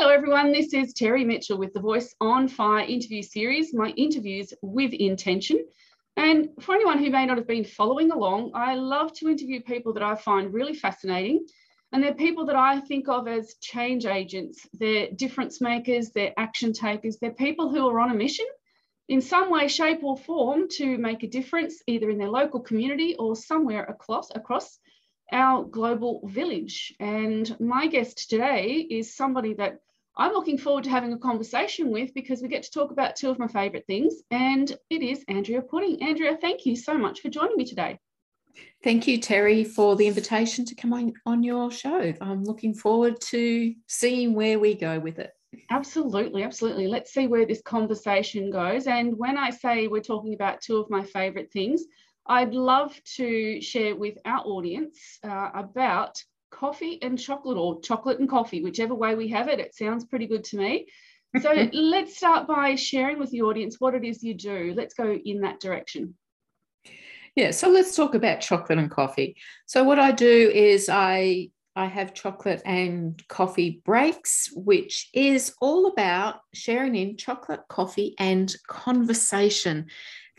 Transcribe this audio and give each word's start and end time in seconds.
Hello, 0.00 0.14
everyone. 0.14 0.50
This 0.50 0.72
is 0.72 0.94
Terry 0.94 1.26
Mitchell 1.26 1.58
with 1.58 1.74
the 1.74 1.80
Voice 1.80 2.14
on 2.22 2.48
Fire 2.48 2.86
interview 2.86 3.20
series, 3.22 3.74
my 3.74 3.90
interviews 3.90 4.54
with 4.62 4.94
intention. 4.94 5.62
And 6.16 6.48
for 6.58 6.74
anyone 6.74 6.96
who 6.96 7.10
may 7.10 7.26
not 7.26 7.36
have 7.36 7.46
been 7.46 7.66
following 7.66 8.10
along, 8.10 8.52
I 8.54 8.76
love 8.76 9.12
to 9.16 9.28
interview 9.28 9.60
people 9.60 9.92
that 9.92 10.02
I 10.02 10.14
find 10.14 10.54
really 10.54 10.72
fascinating. 10.72 11.44
And 11.92 12.02
they're 12.02 12.14
people 12.14 12.46
that 12.46 12.56
I 12.56 12.80
think 12.80 13.10
of 13.10 13.28
as 13.28 13.56
change 13.60 14.06
agents. 14.06 14.66
They're 14.72 15.10
difference 15.10 15.60
makers, 15.60 16.12
they're 16.12 16.32
action 16.38 16.72
takers, 16.72 17.18
they're 17.18 17.32
people 17.32 17.68
who 17.68 17.86
are 17.86 18.00
on 18.00 18.10
a 18.10 18.14
mission 18.14 18.46
in 19.10 19.20
some 19.20 19.50
way, 19.50 19.68
shape, 19.68 20.02
or 20.02 20.16
form 20.16 20.68
to 20.78 20.96
make 20.96 21.24
a 21.24 21.28
difference, 21.28 21.82
either 21.86 22.08
in 22.08 22.16
their 22.16 22.30
local 22.30 22.60
community 22.60 23.16
or 23.18 23.36
somewhere 23.36 23.84
across, 23.84 24.30
across 24.34 24.78
our 25.30 25.62
global 25.62 26.22
village. 26.24 26.94
And 26.98 27.54
my 27.60 27.86
guest 27.86 28.30
today 28.30 28.86
is 28.90 29.14
somebody 29.14 29.52
that 29.54 29.80
I'm 30.16 30.32
looking 30.32 30.58
forward 30.58 30.84
to 30.84 30.90
having 30.90 31.12
a 31.12 31.18
conversation 31.18 31.90
with 31.90 32.12
because 32.14 32.42
we 32.42 32.48
get 32.48 32.64
to 32.64 32.70
talk 32.70 32.90
about 32.90 33.16
two 33.16 33.30
of 33.30 33.38
my 33.38 33.46
favourite 33.46 33.86
things, 33.86 34.14
and 34.30 34.70
it 34.90 35.02
is 35.02 35.24
Andrea 35.28 35.62
Putting. 35.62 36.02
Andrea, 36.02 36.36
thank 36.36 36.66
you 36.66 36.76
so 36.76 36.98
much 36.98 37.20
for 37.20 37.28
joining 37.28 37.56
me 37.56 37.64
today. 37.64 37.98
Thank 38.82 39.06
you, 39.06 39.18
Terry, 39.18 39.62
for 39.62 39.94
the 39.94 40.06
invitation 40.06 40.64
to 40.64 40.74
come 40.74 40.92
on, 40.92 41.12
on 41.26 41.42
your 41.42 41.70
show. 41.70 42.12
I'm 42.20 42.44
looking 42.44 42.74
forward 42.74 43.20
to 43.28 43.74
seeing 43.86 44.34
where 44.34 44.58
we 44.58 44.74
go 44.74 44.98
with 44.98 45.18
it. 45.18 45.30
Absolutely, 45.70 46.42
absolutely. 46.42 46.86
Let's 46.86 47.12
see 47.12 47.26
where 47.26 47.46
this 47.46 47.62
conversation 47.62 48.50
goes. 48.50 48.86
And 48.86 49.16
when 49.16 49.36
I 49.38 49.50
say 49.50 49.86
we're 49.86 50.00
talking 50.00 50.34
about 50.34 50.60
two 50.60 50.78
of 50.78 50.90
my 50.90 51.04
favourite 51.04 51.52
things, 51.52 51.84
I'd 52.26 52.54
love 52.54 52.98
to 53.16 53.60
share 53.60 53.96
with 53.96 54.16
our 54.24 54.40
audience 54.44 55.18
uh, 55.24 55.50
about 55.54 56.22
coffee 56.50 57.00
and 57.02 57.18
chocolate 57.18 57.56
or 57.56 57.80
chocolate 57.80 58.18
and 58.18 58.28
coffee, 58.28 58.62
whichever 58.62 58.94
way 58.94 59.14
we 59.14 59.28
have 59.28 59.48
it. 59.48 59.60
It 59.60 59.74
sounds 59.74 60.04
pretty 60.04 60.26
good 60.26 60.44
to 60.44 60.56
me. 60.56 60.86
So 61.40 61.52
let's 61.72 62.16
start 62.16 62.46
by 62.46 62.74
sharing 62.74 63.18
with 63.18 63.30
the 63.30 63.42
audience 63.42 63.80
what 63.80 63.94
it 63.94 64.04
is 64.04 64.22
you 64.22 64.34
do. 64.34 64.74
Let's 64.76 64.94
go 64.94 65.12
in 65.12 65.40
that 65.42 65.60
direction. 65.60 66.14
Yeah, 67.36 67.52
so 67.52 67.68
let's 67.68 67.94
talk 67.94 68.14
about 68.14 68.40
chocolate 68.40 68.78
and 68.78 68.90
coffee. 68.90 69.36
So 69.66 69.84
what 69.84 69.98
I 69.98 70.12
do 70.12 70.50
is 70.52 70.88
I 70.88 71.50
I 71.76 71.86
have 71.86 72.14
chocolate 72.14 72.60
and 72.64 73.22
coffee 73.28 73.80
breaks, 73.84 74.50
which 74.54 75.08
is 75.14 75.54
all 75.60 75.86
about 75.86 76.40
sharing 76.52 76.96
in 76.96 77.16
chocolate, 77.16 77.60
coffee, 77.68 78.16
and 78.18 78.54
conversation. 78.66 79.86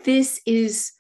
This 0.04 0.42
is 0.46 0.92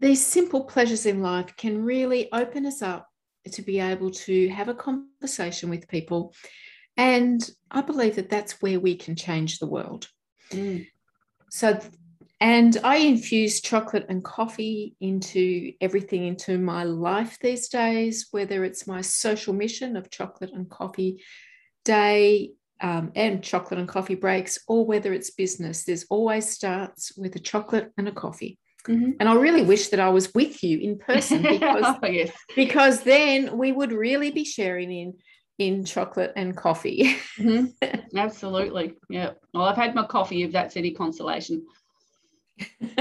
these 0.00 0.26
simple 0.26 0.64
pleasures 0.64 1.06
in 1.06 1.22
life 1.22 1.56
can 1.56 1.84
really 1.84 2.30
open 2.32 2.66
us 2.66 2.82
up 2.82 3.08
to 3.52 3.62
be 3.62 3.80
able 3.80 4.10
to 4.10 4.48
have 4.48 4.68
a 4.68 4.74
conversation 4.74 5.70
with 5.70 5.88
people. 5.88 6.34
And 6.96 7.48
I 7.70 7.80
believe 7.80 8.16
that 8.16 8.30
that's 8.30 8.62
where 8.62 8.80
we 8.80 8.96
can 8.96 9.16
change 9.16 9.58
the 9.58 9.66
world. 9.66 10.08
Mm. 10.50 10.86
So, 11.50 11.78
and 12.40 12.76
I 12.84 12.96
infuse 12.96 13.60
chocolate 13.60 14.06
and 14.08 14.22
coffee 14.24 14.96
into 15.00 15.72
everything 15.80 16.26
into 16.26 16.58
my 16.58 16.84
life 16.84 17.38
these 17.40 17.68
days, 17.68 18.28
whether 18.30 18.64
it's 18.64 18.86
my 18.86 19.00
social 19.00 19.54
mission 19.54 19.96
of 19.96 20.10
chocolate 20.10 20.52
and 20.52 20.68
coffee 20.68 21.22
day 21.84 22.52
um, 22.80 23.12
and 23.14 23.42
chocolate 23.42 23.80
and 23.80 23.88
coffee 23.88 24.14
breaks, 24.14 24.58
or 24.66 24.84
whether 24.84 25.12
it's 25.12 25.30
business. 25.30 25.84
There's 25.84 26.06
always 26.10 26.48
starts 26.48 27.16
with 27.16 27.34
a 27.36 27.40
chocolate 27.40 27.92
and 27.96 28.08
a 28.08 28.12
coffee. 28.12 28.58
Mm-hmm. 28.88 29.12
And 29.18 29.28
I 29.28 29.34
really 29.34 29.62
wish 29.62 29.88
that 29.88 30.00
I 30.00 30.10
was 30.10 30.32
with 30.34 30.62
you 30.62 30.78
in 30.78 30.98
person 30.98 31.42
because, 31.48 31.96
oh, 32.02 32.06
yes. 32.06 32.30
because 32.54 33.02
then 33.02 33.56
we 33.56 33.72
would 33.72 33.92
really 33.92 34.30
be 34.30 34.44
sharing 34.44 34.92
in 34.92 35.14
in 35.58 35.84
chocolate 35.84 36.32
and 36.36 36.56
coffee. 36.56 37.16
mm-hmm. 37.38 37.66
Absolutely. 38.16 38.94
Yeah. 39.08 39.32
Well, 39.52 39.64
I've 39.64 39.76
had 39.76 39.94
my 39.94 40.04
coffee 40.04 40.42
if 40.42 40.52
that's 40.52 40.76
any 40.76 40.90
consolation. 40.92 41.64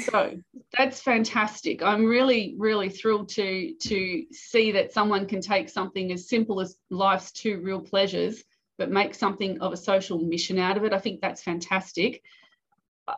so 0.00 0.32
that's 0.76 1.00
fantastic. 1.00 1.82
I'm 1.82 2.04
really, 2.04 2.54
really 2.58 2.88
thrilled 2.88 3.28
to 3.30 3.74
to 3.74 4.24
see 4.32 4.72
that 4.72 4.92
someone 4.92 5.26
can 5.26 5.40
take 5.40 5.68
something 5.68 6.12
as 6.12 6.28
simple 6.28 6.60
as 6.60 6.76
life's 6.90 7.30
two 7.32 7.60
real 7.60 7.80
pleasures, 7.80 8.42
but 8.78 8.90
make 8.90 9.14
something 9.14 9.60
of 9.60 9.72
a 9.72 9.76
social 9.76 10.18
mission 10.18 10.58
out 10.58 10.76
of 10.76 10.84
it. 10.84 10.92
I 10.92 10.98
think 10.98 11.20
that's 11.20 11.42
fantastic. 11.42 12.22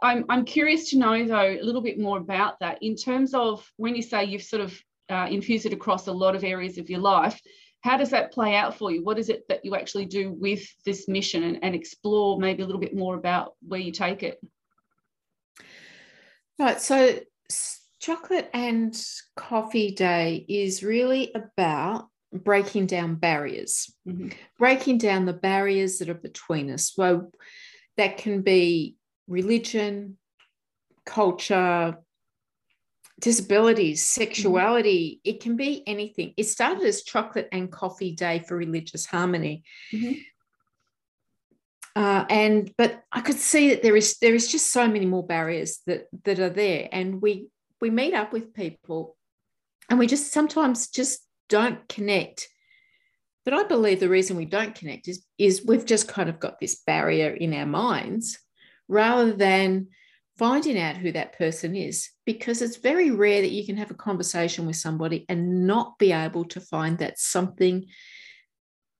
I'm, 0.03 0.25
I'm 0.29 0.45
curious 0.45 0.91
to 0.91 0.99
know, 0.99 1.27
though, 1.27 1.57
a 1.61 1.63
little 1.63 1.81
bit 1.81 1.99
more 1.99 2.19
about 2.19 2.61
that 2.61 2.83
in 2.83 2.95
terms 2.95 3.33
of 3.35 3.67
when 3.77 3.95
you 3.95 4.03
say 4.03 4.25
you've 4.25 4.43
sort 4.43 4.63
of 4.63 4.79
uh, 5.09 5.27
infused 5.31 5.67
it 5.67 5.73
across 5.73 6.07
a 6.07 6.13
lot 6.13 6.37
of 6.37 6.45
areas 6.45 6.79
of 6.79 6.91
your 6.91 7.01
life. 7.01 7.41
How 7.81 7.97
does 7.97 8.11
that 8.11 8.33
play 8.33 8.55
out 8.55 8.77
for 8.77 8.91
you? 8.91 9.03
What 9.03 9.19
is 9.19 9.29
it 9.29 9.49
that 9.49 9.65
you 9.65 9.75
actually 9.75 10.07
do 10.07 10.33
with 10.33 10.67
this 10.85 11.09
mission 11.09 11.45
and, 11.45 11.59
and 11.63 11.75
explore 11.75 12.39
maybe 12.39 12.63
a 12.63 12.67
little 12.67 12.81
bit 12.81 12.95
more 12.95 13.15
about 13.15 13.55
where 13.67 13.81
you 13.81 13.93
take 13.93 14.23
it? 14.23 14.39
Right. 16.59 16.81
So, 16.81 17.21
Chocolate 18.01 18.51
and 18.53 19.01
Coffee 19.37 19.93
Day 19.93 20.45
is 20.49 20.83
really 20.83 21.33
about 21.35 22.09
breaking 22.33 22.87
down 22.87 23.15
barriers, 23.15 23.95
mm-hmm. 24.07 24.31
breaking 24.59 24.99
down 24.99 25.25
the 25.25 25.33
barriers 25.33 25.99
that 25.99 26.11
are 26.11 26.15
between 26.15 26.71
us. 26.71 26.93
So, 26.95 27.31
that 27.97 28.19
can 28.19 28.43
be 28.43 28.98
religion, 29.29 30.19
culture, 31.07 31.99
disabilities, 33.21 34.07
sexuality. 34.07 35.21
Mm-hmm. 35.25 35.31
It 35.37 35.41
can 35.43 35.57
be 35.57 35.83
anything. 35.87 36.35
It 36.37 36.45
started 36.45 36.85
as 36.85 37.03
chocolate 37.03 37.49
and 37.53 37.71
coffee 37.71 38.13
day 38.13 38.41
for 38.47 38.57
religious 38.57 39.07
harmony. 39.07 39.65
Mm-hmm. 39.93 40.13
Uh, 41.97 42.25
and 42.31 42.73
but 42.79 43.03
I 43.11 43.21
could 43.21 43.39
see 43.39 43.71
that 43.71 43.83
there 43.83 43.97
is 43.97 44.19
there 44.19 44.35
is 44.35 44.51
just 44.51 44.73
so 44.73 44.87
many 44.87 45.05
more 45.05 45.27
barriers 45.27 45.81
that 45.87 46.07
that 46.25 46.39
are 46.39 46.51
there, 46.51 46.89
and 46.93 47.21
we 47.21 47.49
we 47.81 47.91
meet 47.91 48.15
up 48.15 48.33
with 48.33 48.55
people, 48.55 49.17
and 49.91 49.99
we 49.99 50.07
just 50.07 50.33
sometimes 50.33 50.89
just 50.89 51.21
don't 51.49 51.89
connect. 51.89 52.49
But 53.45 53.55
I 53.55 53.65
believe 53.65 53.99
the 53.99 54.09
reason 54.09 54.37
we 54.37 54.45
don't 54.45 54.77
connect 54.77 55.09
is 55.09 55.25
is 55.39 55.67
we've 55.67 55.87
just 55.87 56.07
kind 56.07 56.29
of 56.29 56.39
got 56.39 56.61
this 56.61 56.83
barrier 56.87 57.31
in 57.31 57.53
our 57.53 57.67
minds 57.67 58.39
rather 58.89 59.33
than 59.33 59.89
finding 60.39 60.79
out 60.79 60.97
who 60.97 61.13
that 61.13 61.37
person 61.37 61.75
is 61.75 62.11
because 62.25 62.63
it's 62.63 62.77
very 62.77 63.11
rare 63.11 63.43
that 63.43 63.51
you 63.51 63.67
can 63.67 63.77
have 63.77 63.91
a 63.91 63.95
conversation 63.95 64.67
with 64.67 64.77
somebody 64.77 65.27
and 65.29 65.67
not 65.67 65.99
be 65.99 66.13
able 66.13 66.45
to 66.45 66.61
find 66.61 66.99
that 66.99 67.19
something 67.19 67.87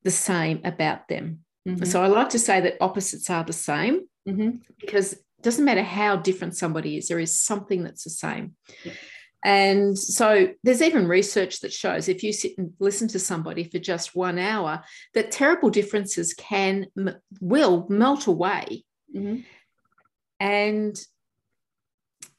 the 0.03 0.11
same 0.11 0.61
about 0.65 1.07
them. 1.09 1.41
Mm-hmm. 1.67 1.85
So 1.85 2.03
I 2.03 2.09
like 2.09 2.31
to 2.31 2.39
say 2.39 2.61
that 2.61 2.79
opposites 2.81 3.31
are 3.31 3.45
the 3.45 3.53
same 3.53 4.09
mm-hmm. 4.29 4.59
because 4.81 5.13
it 5.13 5.23
doesn't 5.43 5.65
matter 5.65 5.83
how 5.83 6.17
different 6.17 6.57
somebody 6.57 6.97
is, 6.97 7.09
there 7.09 7.21
is 7.21 7.41
something 7.41 7.85
that's 7.85 8.05
the 8.05 8.11
same. 8.11 8.55
Yeah. 8.85 8.93
And 9.45 9.97
so 9.97 10.49
there's 10.65 10.83
even 10.83 11.07
research 11.07 11.61
that 11.61 11.73
shows 11.73 12.09
if 12.09 12.25
you 12.25 12.33
sit 12.33 12.59
and 12.59 12.73
listen 12.81 13.07
to 13.09 13.21
somebody 13.21 13.63
for 13.63 13.79
just 13.79 14.17
one 14.17 14.39
hour, 14.39 14.83
that 15.15 15.31
terrible 15.31 15.71
differences 15.71 16.35
can, 16.35 16.87
will 17.41 17.87
melt 17.89 18.27
away. 18.27 18.85
Mm-hmm. 19.15 19.43
And 20.41 20.99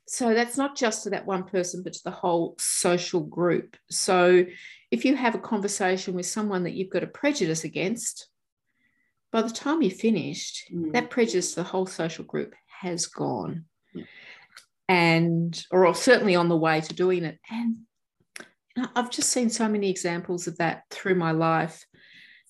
so 0.08 0.34
that's 0.34 0.58
not 0.58 0.76
just 0.76 1.04
to 1.04 1.12
that 1.12 1.28
one 1.28 1.44
person, 1.44 1.84
but 1.84 1.94
to 1.94 2.04
the 2.04 2.12
whole 2.12 2.56
social 2.58 3.22
group. 3.22 3.78
So 3.92 4.46
if 4.90 5.06
you 5.06 5.16
have 5.16 5.36
a 5.36 5.40
conversation 5.40 6.16
with 6.16 6.26
someone 6.26 6.64
that 6.64 6.74
you've 6.74 6.90
got 6.90 7.04
a 7.04 7.08
prejudice 7.08 7.64
against, 7.64 8.28
by 9.32 9.44
the 9.44 9.52
time 9.52 9.84
you're 9.84 9.92
finished, 9.92 10.66
mm. 10.74 10.92
that 10.94 11.12
prejudice 11.12 11.52
to 11.52 11.58
the 11.58 11.64
whole 11.64 11.86
social 11.86 12.26
group 12.26 12.56
has 12.82 13.06
gone. 13.06 13.66
Yeah. 13.94 14.06
And, 14.88 15.64
or 15.70 15.94
certainly 15.94 16.36
on 16.36 16.50
the 16.50 16.58
way 16.58 16.82
to 16.82 16.94
doing 16.96 17.24
it. 17.24 17.38
And 17.52 17.78
you 18.76 18.82
know, 18.82 18.90
I've 18.96 19.12
just 19.12 19.30
seen 19.30 19.52
so 19.52 19.70
many 19.70 19.92
examples 19.92 20.48
of 20.48 20.58
that 20.58 20.84
through 20.90 21.16
my 21.16 21.32
life. 21.32 21.86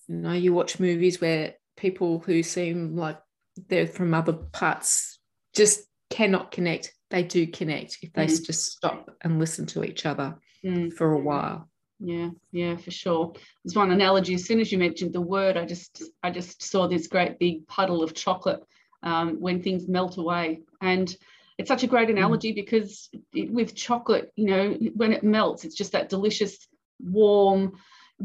You 0.07 0.16
know, 0.16 0.31
you 0.31 0.54
watch 0.54 0.80
movies 0.80 1.19
where 1.19 1.56
people 1.75 2.19
who 2.19 2.42
seem 2.44 2.95
like 2.95 3.19
they're 3.68 3.88
from 3.88 4.13
other 4.13 4.34
parts 4.34 5.09
just 5.56 5.86
cannot 6.10 6.51
connect. 6.51 6.94
They 7.10 7.24
do 7.24 7.48
connect 7.48 7.98
if 8.01 8.13
they 8.13 8.25
mm. 8.25 8.46
just 8.46 8.66
stop 8.66 9.10
and 9.22 9.40
listen 9.40 9.66
to 9.68 9.84
each 9.84 10.06
other 10.06 10.36
mm. 10.63 10.94
for 10.94 11.12
a 11.13 11.19
while. 11.19 11.69
Yeah, 12.00 12.30
yeah, 12.51 12.78
for 12.78 12.92
sure. 12.92 13.34
There's 13.63 13.75
one 13.75 13.92
analogy. 13.92 14.34
As 14.34 14.46
soon 14.46 14.60
as 14.60 14.72
you 14.72 14.78
mentioned 14.78 15.13
the 15.13 15.22
word, 15.22 15.57
I 15.57 15.66
just 15.66 16.04
I 16.24 16.31
just 16.31 16.63
saw 16.63 16.88
this 16.88 17.07
great 17.07 17.40
big 17.40 17.68
puddle 17.68 18.04
of 18.04 18.13
chocolate 18.13 18.63
um, 19.04 19.42
when 19.42 19.62
things 19.62 19.88
melt 19.88 20.18
away, 20.18 20.62
and 20.81 21.13
it's 21.57 21.68
such 21.68 21.84
a 21.84 21.88
great 21.88 22.07
mm. 22.07 22.12
analogy 22.12 22.54
because 22.54 23.10
it, 23.34 23.52
with 23.52 23.75
chocolate, 23.75 24.31
you 24.36 24.45
know, 24.45 24.78
when 24.95 25.12
it 25.12 25.24
melts, 25.24 25.66
it's 25.66 25.75
just 25.75 25.92
that 25.92 26.10
delicious, 26.10 26.68
warm, 27.00 27.74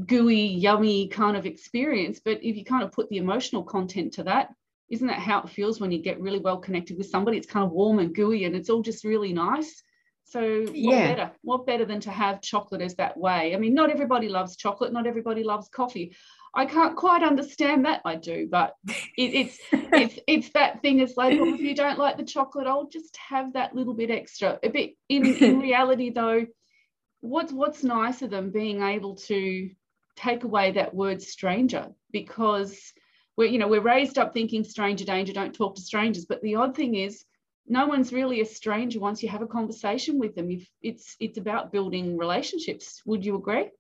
gooey, 0.07 0.47
yummy 0.47 1.09
kind 1.09 1.37
of 1.37 1.47
experience. 1.47 2.21
But 2.25 2.45
if 2.45 2.57
you 2.57 2.65
kind 2.65 2.85
of 2.85 2.93
put 2.93 3.09
the 3.09 3.17
emotional 3.17 3.65
content 3.65 4.15
to 4.15 4.25
that, 4.25 4.51
isn't 4.95 5.07
that 5.07 5.19
how 5.19 5.43
it 5.43 5.51
feels 5.51 5.81
when 5.81 5.93
you 5.93 5.99
get 5.99 6.21
really 6.21 6.39
well 6.39 6.59
connected 6.59 6.97
with 6.97 7.09
somebody? 7.09 7.37
It's 7.37 7.47
kind 7.47 7.65
of 7.65 7.73
warm 7.73 7.99
and 7.99 8.15
gooey 8.15 8.45
and 8.45 8.57
it's 8.57 8.71
all 8.71 8.83
just 8.83 9.05
really 9.05 9.33
nice. 9.33 9.83
So 10.25 10.63
what 10.63 10.75
yeah. 10.75 11.09
better? 11.09 11.31
What 11.43 11.67
better 11.67 11.85
than 11.85 12.01
to 12.01 12.11
have 12.11 12.41
chocolate 12.41 12.81
as 12.81 12.95
that 12.97 13.17
way? 13.17 13.55
I 13.55 13.59
mean, 13.59 13.75
not 13.75 13.91
everybody 13.91 14.29
loves 14.29 14.57
chocolate, 14.57 14.93
not 14.93 15.07
everybody 15.07 15.43
loves 15.43 15.69
coffee. 15.69 16.17
I 16.55 16.67
can't 16.67 16.97
quite 16.97 17.23
understand 17.23 17.85
that. 17.85 18.01
I 18.05 18.15
do, 18.15 18.49
but 18.51 18.75
it, 18.87 19.35
it's 19.35 19.59
it's 19.73 20.19
it's 20.27 20.51
that 20.51 20.81
thing. 20.81 21.01
It's 21.01 21.17
like, 21.17 21.39
well, 21.39 21.53
if 21.53 21.61
you 21.61 21.75
don't 21.75 21.99
like 21.99 22.17
the 22.17 22.25
chocolate, 22.25 22.67
I'll 22.67 22.89
just 22.89 23.17
have 23.17 23.53
that 23.53 23.75
little 23.75 23.95
bit 23.95 24.11
extra. 24.11 24.59
A 24.63 24.69
bit 24.71 24.95
in 25.09 25.27
in 25.27 25.61
reality, 25.71 26.11
though, 26.11 26.47
what's 27.21 27.53
what's 27.53 27.85
nicer 27.85 28.27
than 28.27 28.51
being 28.51 28.83
able 28.83 29.17
to 29.17 29.71
take 30.17 30.45
away 30.45 30.73
that 30.73 30.95
word 30.95 31.21
stranger 31.21 31.89
because 32.13 32.93
we're 33.37 33.49
you 33.49 33.59
know 33.59 33.69
we're 33.69 33.81
raised 33.81 34.19
up 34.19 34.33
thinking 34.33 34.65
stranger 34.65 35.05
danger, 35.05 35.33
don't 35.33 35.55
talk 35.55 35.75
to 35.77 35.83
strangers. 35.83 36.27
But 36.27 36.43
the 36.43 36.57
odd 36.57 36.77
thing 36.77 36.95
is 36.95 37.25
no 37.67 37.87
one's 37.87 38.13
really 38.13 38.41
a 38.41 38.45
stranger 38.45 39.01
once 39.01 39.23
you 39.23 39.29
have 39.29 39.43
a 39.43 39.47
conversation 39.47 40.19
with 40.19 40.35
them. 40.35 40.51
If 40.51 40.69
it's 40.83 41.17
it's 41.21 41.39
about 41.39 41.73
building 41.73 42.17
relationships. 42.17 43.03
Would 43.07 43.25
you 43.25 43.37
agree? 43.37 43.71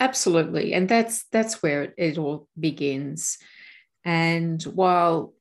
Absolutely, 0.00 0.74
and 0.74 0.88
that's 0.88 1.24
that's 1.30 1.62
where 1.62 1.82
it, 1.82 1.94
it 1.96 2.18
all 2.18 2.48
begins. 2.58 3.38
And 4.04 4.62
while 4.64 5.34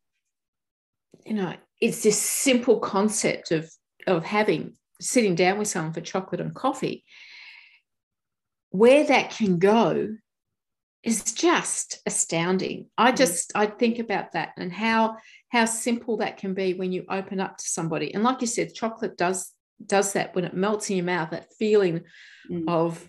you 1.25 1.33
know 1.33 1.55
it's 1.79 2.03
this 2.03 2.21
simple 2.21 2.79
concept 2.79 3.51
of 3.51 3.71
of 4.07 4.23
having 4.23 4.73
sitting 4.99 5.33
down 5.33 5.57
with 5.57 5.67
someone 5.67 5.93
for 5.93 6.01
chocolate 6.01 6.41
and 6.41 6.53
coffee, 6.53 7.03
where 8.69 9.03
that 9.05 9.31
can 9.31 9.57
go 9.57 10.15
is 11.03 11.33
just 11.33 11.99
astounding. 12.05 12.87
I 12.97 13.11
mm. 13.11 13.17
just 13.17 13.51
I 13.55 13.65
think 13.65 13.99
about 13.99 14.33
that 14.33 14.49
and 14.57 14.71
how 14.71 15.17
how 15.49 15.65
simple 15.65 16.17
that 16.17 16.37
can 16.37 16.53
be 16.53 16.73
when 16.73 16.91
you 16.91 17.05
open 17.09 17.39
up 17.39 17.57
to 17.57 17.65
somebody. 17.65 18.13
And 18.13 18.23
like 18.23 18.41
you 18.41 18.47
said, 18.47 18.73
chocolate 18.73 19.17
does 19.17 19.51
does 19.83 20.13
that 20.13 20.35
when 20.35 20.45
it 20.45 20.53
melts 20.53 20.89
in 20.89 20.97
your 20.97 21.05
mouth, 21.05 21.31
that 21.31 21.53
feeling 21.57 22.01
mm. 22.49 22.63
of 22.67 23.03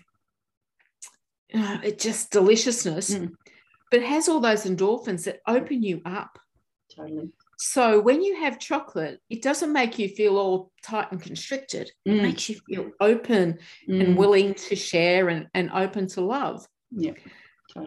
uh, 1.53 1.77
it 1.83 1.99
just 1.99 2.31
deliciousness, 2.31 3.13
mm. 3.13 3.31
but 3.91 3.99
it 3.99 4.05
has 4.07 4.27
all 4.27 4.39
those 4.39 4.65
endorphins 4.65 5.25
that 5.25 5.39
open 5.47 5.83
you 5.83 6.01
up. 6.05 6.39
Totally. 6.95 7.31
So 7.57 8.01
when 8.01 8.21
you 8.23 8.37
have 8.41 8.59
chocolate, 8.59 9.19
it 9.29 9.41
doesn't 9.41 9.71
make 9.71 9.97
you 9.99 10.09
feel 10.09 10.37
all 10.37 10.71
tight 10.83 11.11
and 11.11 11.21
constricted. 11.21 11.91
Mm. 12.07 12.17
It 12.17 12.21
makes 12.23 12.49
you 12.49 12.59
feel 12.67 12.91
open 12.99 13.59
and 13.87 14.01
mm. 14.01 14.15
willing 14.15 14.55
to 14.55 14.75
share 14.75 15.29
and, 15.29 15.47
and 15.53 15.69
open 15.71 16.07
to 16.07 16.21
love. 16.21 16.67
Yeah. 16.91 17.13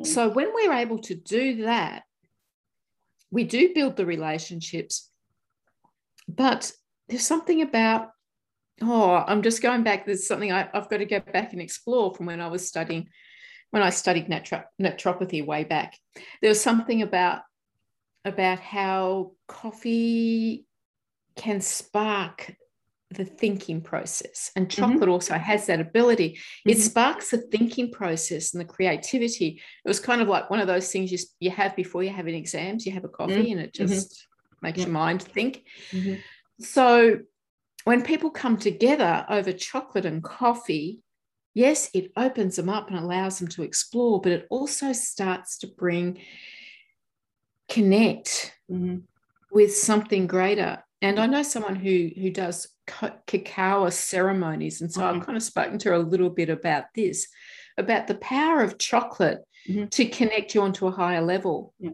So 0.03 0.29
when 0.29 0.53
we're 0.53 0.73
able 0.73 0.99
to 1.01 1.15
do 1.15 1.65
that, 1.65 2.03
we 3.31 3.45
do 3.45 3.75
build 3.75 3.97
the 3.97 4.07
relationships. 4.07 5.11
But 6.29 6.73
there's 7.09 7.27
something 7.27 7.63
about, 7.63 8.11
oh, 8.83 9.15
I'm 9.15 9.43
just 9.43 9.63
going 9.63 9.85
back. 9.85 10.07
There's 10.07 10.27
something 10.27 10.53
I, 10.53 10.69
have 10.73 10.89
got 10.89 10.99
to 10.99 11.05
go 11.05 11.21
back 11.21 11.53
and 11.53 11.63
explore 11.63 12.15
from 12.15 12.27
when 12.27 12.41
I 12.41 12.49
was 12.49 12.67
studying, 12.67 13.09
when 13.71 13.83
I 13.83 13.91
studied 13.91 14.29
naturopathy 14.29 15.47
way 15.47 15.65
back. 15.65 15.97
There 16.41 16.51
was 16.51 16.61
something 16.61 17.03
about 17.03 17.43
about 18.25 18.59
how 18.59 19.31
coffee 19.47 20.67
can 21.37 21.61
spark 21.61 22.57
the 23.17 23.25
thinking 23.25 23.81
process. 23.81 24.51
And 24.55 24.69
mm-hmm. 24.69 24.81
chocolate 24.81 25.01
mm-hmm. 25.03 25.11
also 25.11 25.35
has 25.35 25.67
that 25.67 25.81
ability. 25.81 26.31
Mm-hmm. 26.31 26.71
It 26.71 26.79
sparks 26.79 27.31
the 27.31 27.39
thinking 27.39 27.91
process 27.91 28.55
and 28.55 28.61
the 28.61 28.73
creativity. 28.73 29.61
It 29.85 29.89
was 29.89 30.01
kind 30.01 30.21
of 30.21 30.29
like 30.29 30.51
one 30.51 30.61
of 30.61 30.67
those 30.67 30.91
things 30.91 31.11
you, 31.11 31.19
you 31.41 31.51
have 31.51 31.75
before 31.75 32.03
you 32.03 32.11
have 32.11 32.27
an 32.27 32.35
exams, 32.35 32.87
you 32.87 32.93
have 32.93 33.05
a 33.05 33.09
coffee 33.09 33.35
mm-hmm. 33.35 33.53
and 33.53 33.61
it 33.61 33.73
mm-hmm. 33.75 33.87
just 33.87 34.27
makes 34.63 34.79
your 34.79 34.89
mind 34.89 35.23
think. 35.23 35.65
Mm-hmm. 35.91 36.15
So 36.61 37.21
when 37.85 38.03
people 38.03 38.31
come 38.31 38.57
together 38.57 39.25
over 39.29 39.53
chocolate 39.53 40.07
and 40.07 40.23
coffee, 40.23 41.01
yes, 41.55 41.89
it 41.95 42.13
opens 42.17 42.57
them 42.57 42.69
up 42.69 42.91
and 42.91 42.99
allows 42.99 43.39
them 43.39 43.49
to 43.49 43.63
explore, 43.63 44.21
but 44.21 44.33
it 44.33 44.47
also 44.51 44.93
starts 44.93 45.59
to 45.59 45.67
bring 45.67 46.19
connect 47.69 48.55
with 49.51 49.77
something 49.77 50.27
greater. 50.27 50.83
And 51.03 51.19
I 51.19 51.27
know 51.27 51.43
someone 51.43 51.77
who 51.77 52.11
who 52.17 52.31
does 52.31 52.69
cacao 52.87 53.89
ceremonies. 53.91 54.81
And 54.81 54.93
so 54.93 55.01
mm-hmm. 55.01 55.19
I've 55.19 55.27
kind 55.27 55.37
of 55.37 55.43
spoken 55.43 55.79
to 55.79 55.89
her 55.91 55.95
a 55.95 55.99
little 55.99 56.31
bit 56.31 56.49
about 56.49 56.85
this, 56.95 57.29
about 57.77 58.07
the 58.07 58.15
power 58.17 58.63
of 58.63 58.79
chocolate 58.79 59.45
mm-hmm. 59.69 59.87
to 59.87 60.07
connect 60.07 60.55
you 60.55 60.63
onto 60.63 60.87
a 60.87 60.93
higher 60.93 61.23
level. 61.23 61.75
Yeah. 61.79 61.91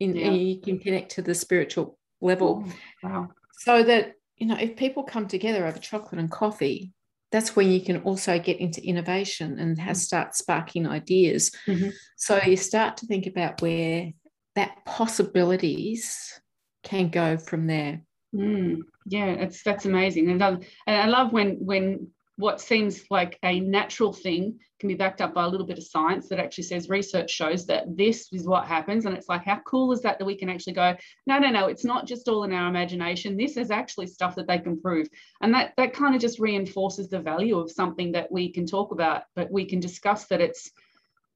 In, 0.00 0.16
yeah. 0.16 0.30
you 0.30 0.60
can 0.60 0.78
connect 0.78 1.12
to 1.12 1.22
the 1.22 1.34
spiritual 1.34 1.98
level. 2.20 2.64
Oh, 3.04 3.08
wow. 3.08 3.28
So 3.52 3.82
that, 3.82 4.14
you 4.36 4.46
know, 4.46 4.56
if 4.56 4.76
people 4.76 5.02
come 5.02 5.28
together 5.28 5.66
over 5.66 5.78
chocolate 5.78 6.18
and 6.18 6.30
coffee, 6.30 6.92
that's 7.30 7.54
when 7.54 7.70
you 7.70 7.80
can 7.80 8.02
also 8.02 8.38
get 8.38 8.58
into 8.58 8.84
innovation 8.84 9.58
and 9.58 9.78
have 9.78 9.96
mm-hmm. 9.96 10.00
start 10.00 10.34
sparking 10.34 10.86
ideas. 10.86 11.52
Mm-hmm. 11.66 11.90
So 12.16 12.40
you 12.44 12.56
start 12.56 12.96
to 12.98 13.06
think 13.06 13.26
about 13.26 13.62
where 13.62 14.10
that 14.56 14.84
possibilities 14.84 16.40
can 16.82 17.10
go 17.10 17.36
from 17.36 17.66
there. 17.66 18.00
Mm, 18.34 18.82
yeah, 19.06 19.26
it's 19.26 19.62
that's 19.62 19.86
amazing, 19.86 20.30
and 20.30 20.42
I, 20.42 20.50
and 20.86 20.96
I 20.96 21.06
love 21.06 21.32
when 21.32 21.56
when 21.64 22.08
what 22.36 22.60
seems 22.60 23.02
like 23.10 23.38
a 23.42 23.60
natural 23.60 24.12
thing 24.12 24.58
can 24.78 24.88
be 24.88 24.94
backed 24.94 25.20
up 25.20 25.34
by 25.34 25.44
a 25.44 25.48
little 25.48 25.66
bit 25.66 25.76
of 25.76 25.84
science 25.84 26.28
that 26.28 26.38
actually 26.38 26.64
says 26.64 26.88
research 26.88 27.30
shows 27.30 27.66
that 27.66 27.96
this 27.96 28.32
is 28.32 28.46
what 28.46 28.66
happens, 28.66 29.04
and 29.04 29.16
it's 29.16 29.28
like 29.28 29.44
how 29.44 29.60
cool 29.66 29.92
is 29.92 30.00
that 30.02 30.18
that 30.18 30.24
we 30.24 30.36
can 30.36 30.48
actually 30.48 30.72
go 30.72 30.94
no 31.26 31.38
no 31.38 31.50
no 31.50 31.66
it's 31.66 31.84
not 31.84 32.06
just 32.06 32.28
all 32.28 32.44
in 32.44 32.52
our 32.52 32.68
imagination. 32.68 33.36
This 33.36 33.56
is 33.56 33.70
actually 33.70 34.06
stuff 34.06 34.36
that 34.36 34.46
they 34.46 34.58
can 34.58 34.80
prove. 34.80 35.08
And 35.42 35.52
that 35.54 35.72
that 35.76 35.92
kind 35.92 36.14
of 36.14 36.20
just 36.20 36.38
reinforces 36.38 37.08
the 37.08 37.20
value 37.20 37.58
of 37.58 37.70
something 37.70 38.12
that 38.12 38.30
we 38.30 38.52
can 38.52 38.64
talk 38.64 38.92
about 38.92 39.24
but 39.34 39.50
we 39.50 39.64
can 39.64 39.80
discuss 39.80 40.26
that 40.26 40.40
it's 40.40 40.70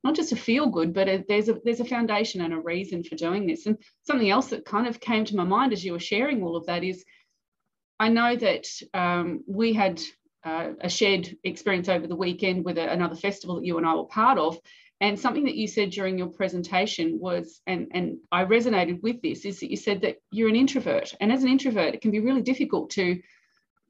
not 0.04 0.14
just 0.14 0.32
a 0.32 0.36
feel 0.36 0.66
good, 0.66 0.92
but 0.92 1.08
a, 1.08 1.24
there's 1.26 1.48
a 1.48 1.58
there's 1.64 1.80
a 1.80 1.84
foundation 1.84 2.42
and 2.42 2.52
a 2.52 2.58
reason 2.58 3.02
for 3.02 3.16
doing 3.16 3.46
this. 3.46 3.66
And 3.66 3.78
something 4.02 4.30
else 4.30 4.48
that 4.48 4.64
kind 4.64 4.86
of 4.86 5.00
came 5.00 5.24
to 5.24 5.36
my 5.36 5.44
mind 5.44 5.72
as 5.72 5.84
you 5.84 5.92
were 5.92 5.98
sharing 5.98 6.42
all 6.42 6.56
of 6.56 6.66
that 6.66 6.84
is, 6.84 7.04
I 7.98 8.10
know 8.10 8.36
that 8.36 8.66
um, 8.92 9.42
we 9.46 9.72
had 9.72 10.00
uh, 10.44 10.72
a 10.80 10.88
shared 10.90 11.36
experience 11.42 11.88
over 11.88 12.06
the 12.06 12.14
weekend 12.16 12.64
with 12.64 12.76
a, 12.76 12.92
another 12.92 13.16
festival 13.16 13.56
that 13.56 13.64
you 13.64 13.78
and 13.78 13.86
I 13.86 13.94
were 13.94 14.04
part 14.04 14.38
of. 14.38 14.58
And 15.00 15.18
something 15.18 15.44
that 15.44 15.56
you 15.56 15.66
said 15.66 15.90
during 15.90 16.18
your 16.18 16.28
presentation 16.28 17.18
was, 17.18 17.60
and, 17.66 17.88
and 17.92 18.18
I 18.30 18.44
resonated 18.44 19.02
with 19.02 19.20
this, 19.22 19.44
is 19.44 19.60
that 19.60 19.70
you 19.70 19.76
said 19.76 20.02
that 20.02 20.18
you're 20.30 20.48
an 20.48 20.56
introvert. 20.56 21.14
And 21.20 21.32
as 21.32 21.42
an 21.42 21.48
introvert, 21.48 21.94
it 21.94 22.00
can 22.00 22.10
be 22.10 22.20
really 22.20 22.42
difficult 22.42 22.90
to 22.90 23.20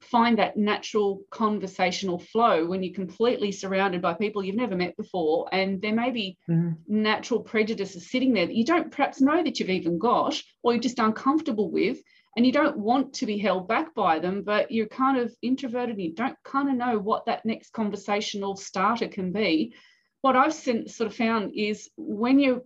find 0.01 0.37
that 0.37 0.57
natural 0.57 1.21
conversational 1.31 2.19
flow 2.19 2.65
when 2.65 2.83
you're 2.83 2.93
completely 2.93 3.51
surrounded 3.51 4.01
by 4.01 4.13
people 4.13 4.43
you've 4.43 4.55
never 4.55 4.75
met 4.75 4.95
before 4.97 5.47
and 5.51 5.81
there 5.81 5.93
may 5.93 6.11
be 6.11 6.37
mm-hmm. 6.49 6.73
natural 6.87 7.39
prejudices 7.39 8.09
sitting 8.09 8.33
there 8.33 8.45
that 8.45 8.55
you 8.55 8.65
don't 8.65 8.91
perhaps 8.91 9.21
know 9.21 9.43
that 9.43 9.59
you've 9.59 9.69
even 9.69 9.97
got 9.97 10.39
or 10.63 10.73
you're 10.73 10.81
just 10.81 10.99
uncomfortable 10.99 11.71
with 11.71 11.97
and 12.35 12.45
you 12.45 12.51
don't 12.51 12.77
want 12.77 13.13
to 13.13 13.25
be 13.25 13.37
held 13.37 13.67
back 13.67 13.95
by 13.95 14.19
them 14.19 14.43
but 14.43 14.69
you're 14.69 14.87
kind 14.87 15.17
of 15.17 15.33
introverted 15.41 15.95
and 15.95 16.03
you 16.03 16.13
don't 16.13 16.37
kind 16.43 16.69
of 16.69 16.75
know 16.75 16.99
what 16.99 17.25
that 17.25 17.45
next 17.45 17.71
conversational 17.71 18.55
starter 18.55 19.07
can 19.07 19.31
be 19.31 19.73
what 20.21 20.35
i've 20.35 20.53
sort 20.53 21.01
of 21.01 21.15
found 21.15 21.53
is 21.55 21.89
when 21.97 22.39
you're 22.39 22.61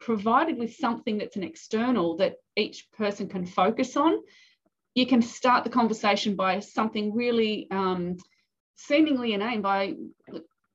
provided 0.00 0.58
with 0.58 0.74
something 0.74 1.18
that's 1.18 1.36
an 1.36 1.42
external 1.42 2.16
that 2.16 2.36
each 2.56 2.90
person 2.92 3.28
can 3.28 3.46
focus 3.46 3.96
on 3.96 4.18
you 4.94 5.06
can 5.06 5.22
start 5.22 5.64
the 5.64 5.70
conversation 5.70 6.36
by 6.36 6.60
something 6.60 7.14
really 7.14 7.66
um, 7.70 8.16
seemingly 8.76 9.34
inane 9.34 9.60
by 9.60 9.94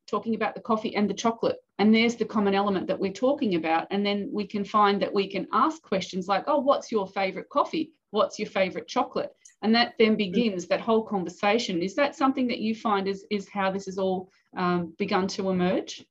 talking 0.08 0.36
about 0.36 0.56
the 0.56 0.62
coffee 0.62 0.96
and 0.96 1.10
the 1.10 1.14
chocolate. 1.14 1.58
And 1.78 1.94
there's 1.94 2.16
the 2.16 2.26
common 2.26 2.54
element 2.54 2.88
that 2.88 3.00
we're 3.00 3.14
talking 3.14 3.56
about. 3.56 3.88
And 3.92 4.06
then 4.06 4.30
we 4.34 4.46
can 4.46 4.66
find 4.66 5.02
that 5.02 5.14
we 5.14 5.30
can 5.30 5.48
ask 5.54 5.82
questions 5.82 6.28
like, 6.28 6.44
oh, 6.48 6.60
what's 6.60 6.92
your 6.92 7.08
favorite 7.08 7.50
coffee? 7.50 7.92
What's 8.12 8.40
your 8.40 8.50
favorite 8.50 8.88
chocolate? 8.88 9.32
And 9.62 9.74
that 9.76 9.94
then 10.00 10.16
begins 10.16 10.68
that 10.68 10.82
whole 10.82 11.04
conversation. 11.04 11.82
Is 11.82 11.96
that 11.96 12.16
something 12.16 12.48
that 12.48 12.60
you 12.60 12.76
find 12.76 13.08
is, 13.08 13.26
is 13.30 13.48
how 13.50 13.72
this 13.72 13.86
has 13.86 13.98
all 13.98 14.30
um, 14.58 14.94
begun 14.98 15.28
to 15.30 15.50
emerge? 15.50 16.04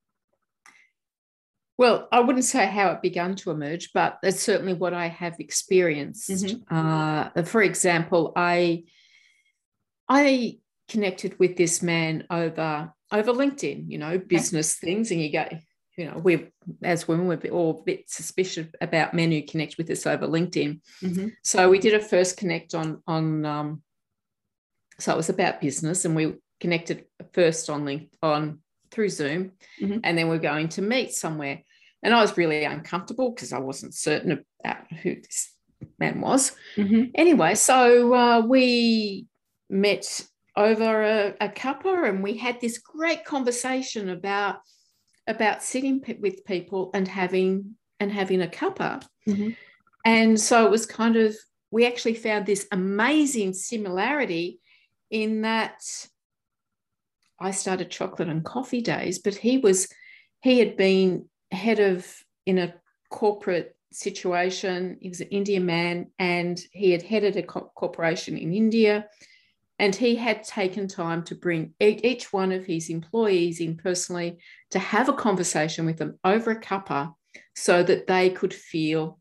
Well, 1.79 2.09
I 2.11 2.21
wouldn't 2.21 2.45
say 2.45 2.67
how 2.67 2.91
it 2.91 3.03
began 3.03 3.37
to 3.37 3.53
emerge, 3.53 3.93
but 3.95 4.19
that's 4.21 4.43
certainly 4.43 4.75
what 4.75 4.93
I 4.93 5.07
have 5.07 5.39
experienced. 5.39 6.29
Mm-hmm. 6.29 6.75
Uh, 6.77 7.43
for 7.45 7.63
example, 7.63 8.33
I 8.35 8.85
I 10.09 10.59
connected 10.89 11.39
with 11.39 11.57
this 11.57 11.81
man 11.81 12.25
over 12.31 12.93
over 13.13 13.33
LinkedIn, 13.33 13.89
you 13.89 13.99
know, 13.99 14.19
business 14.19 14.77
okay. 14.77 14.93
things, 14.93 15.13
and 15.13 15.23
you 15.23 15.33
go, 15.33 15.47
you 15.97 16.07
know, 16.07 16.19
we 16.19 16.49
as 16.83 17.07
women 17.07 17.29
we're 17.29 17.51
all 17.51 17.79
a 17.79 17.83
bit 17.85 18.11
suspicious 18.11 18.67
about 18.81 19.15
men 19.15 19.31
who 19.31 19.43
connect 19.43 19.79
with 19.79 19.89
us 19.89 20.05
over 20.05 20.27
LinkedIn. 20.27 20.81
Mm-hmm. 21.03 21.29
So 21.45 21.71
we 21.71 21.79
did 21.79 21.95
a 21.95 22.01
first 22.01 22.37
connect 22.37 22.75
on 22.75 23.03
on 23.07 23.47
um, 23.47 23.83
so 24.99 25.13
it 25.13 25.17
was 25.17 25.29
about 25.29 25.61
business, 25.61 26.05
and 26.05 26.17
we 26.17 26.35
connected 26.59 27.05
first 27.33 27.71
on 27.71 27.85
link 27.85 28.11
on 28.21 28.61
through 28.91 29.11
Zoom, 29.11 29.53
mm-hmm. 29.81 29.99
and 30.03 30.19
then 30.19 30.29
we're 30.29 30.39
going 30.39 30.71
to 30.71 30.83
meet 30.83 31.13
somewhere. 31.13 31.63
And 32.03 32.15
I 32.15 32.21
was 32.21 32.37
really 32.37 32.65
uncomfortable 32.65 33.31
because 33.31 33.53
I 33.53 33.59
wasn't 33.59 33.95
certain 33.95 34.45
about 34.65 34.93
who 35.03 35.17
this 35.17 35.53
man 35.99 36.21
was. 36.21 36.53
Mm-hmm. 36.77 37.11
Anyway, 37.15 37.55
so 37.55 38.15
uh, 38.15 38.41
we 38.41 39.27
met 39.69 40.27
over 40.57 41.03
a, 41.03 41.35
a 41.41 41.49
cuppa 41.49 42.09
and 42.09 42.23
we 42.23 42.37
had 42.37 42.61
this 42.61 42.79
great 42.79 43.25
conversation 43.25 44.11
about 44.11 44.57
about 45.27 45.63
sitting 45.63 46.03
with 46.21 46.45
people 46.47 46.91
and 46.95 47.07
having 47.07 47.77
and 48.01 48.11
having 48.11 48.43
a 48.43 48.47
cuppa. 48.47 49.05
Mm-hmm. 49.29 49.51
And 50.05 50.41
so 50.41 50.65
it 50.65 50.71
was 50.71 50.87
kind 50.87 51.17
of 51.17 51.37
we 51.71 51.87
actually 51.87 52.15
found 52.15 52.47
this 52.47 52.67
amazing 52.73 53.53
similarity 53.53 54.61
in 55.11 55.43
that 55.43 55.83
I 57.41 57.51
started 57.53 57.91
chocolate 57.91 58.29
and 58.29 58.45
coffee 58.45 58.81
days, 58.81 59.19
but 59.19 59.35
he 59.35 59.59
was 59.59 59.89
he 60.43 60.59
had 60.59 60.77
been 60.77 61.27
head 61.51 61.81
of 61.81 62.07
in 62.47 62.59
a 62.59 62.75
corporate 63.11 63.77
situation. 63.93 64.99
He 65.01 65.09
was 65.09 65.21
an 65.21 65.29
Indian 65.29 65.67
man 65.67 66.11
and 66.19 66.61
he 66.73 66.91
had 66.91 67.03
headed 67.03 67.37
a 67.37 67.43
co- 67.43 67.71
corporation 67.75 68.37
in 68.37 68.53
India. 68.53 69.07
And 69.81 69.95
he 69.95 70.17
had 70.17 70.43
taken 70.43 70.89
time 70.89 71.23
to 71.25 71.37
bring 71.37 71.73
each 71.79 72.33
one 72.33 72.51
of 72.51 72.67
his 72.67 72.91
employees 72.91 73.61
in 73.61 73.77
personally 73.77 74.39
to 74.71 74.79
have 74.81 75.09
a 75.09 75.13
conversation 75.13 75.87
with 75.87 75.99
them 75.99 76.19
over 76.25 76.51
a 76.51 76.61
cuppa 76.61 77.15
so 77.55 77.85
that 77.85 78.09
they 78.09 78.31
could 78.31 78.53
feel 78.53 79.21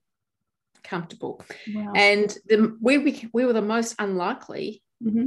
comfortable. 0.84 1.44
Wow. 1.74 1.94
And 1.96 2.36
the, 2.48 2.76
we, 2.82 2.98
we, 2.98 3.30
we 3.34 3.46
were 3.46 3.54
the 3.54 3.62
most 3.62 3.96
unlikely 4.00 4.82
mm-hmm. 5.04 5.26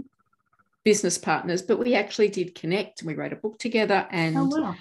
business 0.85 1.17
partners, 1.17 1.63
but 1.63 1.79
we 1.79 1.95
actually 1.95 2.29
did 2.29 2.57
connect 2.57 3.01
and 3.01 3.09
we 3.09 3.15
wrote 3.15 3.33
a 3.33 3.37
book 3.37 3.59
together. 3.59 4.09
And 4.11 4.37
oh, 4.37 4.75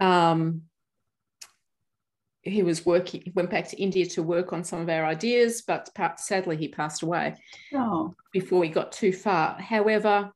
wow. 0.00 0.32
um, 0.32 0.62
he 2.42 2.62
was 2.62 2.84
working, 2.84 3.22
he 3.24 3.30
went 3.30 3.50
back 3.50 3.68
to 3.68 3.80
India 3.80 4.04
to 4.06 4.22
work 4.22 4.52
on 4.52 4.64
some 4.64 4.80
of 4.80 4.88
our 4.88 5.04
ideas, 5.04 5.62
but 5.62 5.88
sadly 6.18 6.56
he 6.56 6.68
passed 6.68 7.02
away 7.02 7.36
oh. 7.74 8.14
before 8.32 8.58
we 8.58 8.68
got 8.68 8.92
too 8.92 9.12
far. 9.12 9.60
However, 9.60 10.32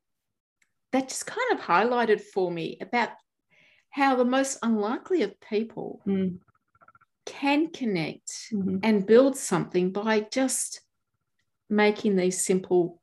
that 0.93 1.09
just 1.09 1.27
kind 1.27 1.53
of 1.53 1.61
highlighted 1.61 2.21
for 2.21 2.51
me 2.51 2.79
about 2.81 3.11
how 3.91 4.15
the 4.15 4.25
most 4.25 4.59
unlikely 4.63 5.23
of 5.23 5.41
people 5.41 6.01
mm. 6.07 6.39
can 7.25 7.71
connect 7.71 8.31
mm-hmm. 8.53 8.79
and 8.83 9.07
build 9.07 9.37
something 9.37 9.91
by 9.91 10.21
just 10.21 10.83
making 11.69 12.15
these 12.15 12.45
simple 12.45 13.01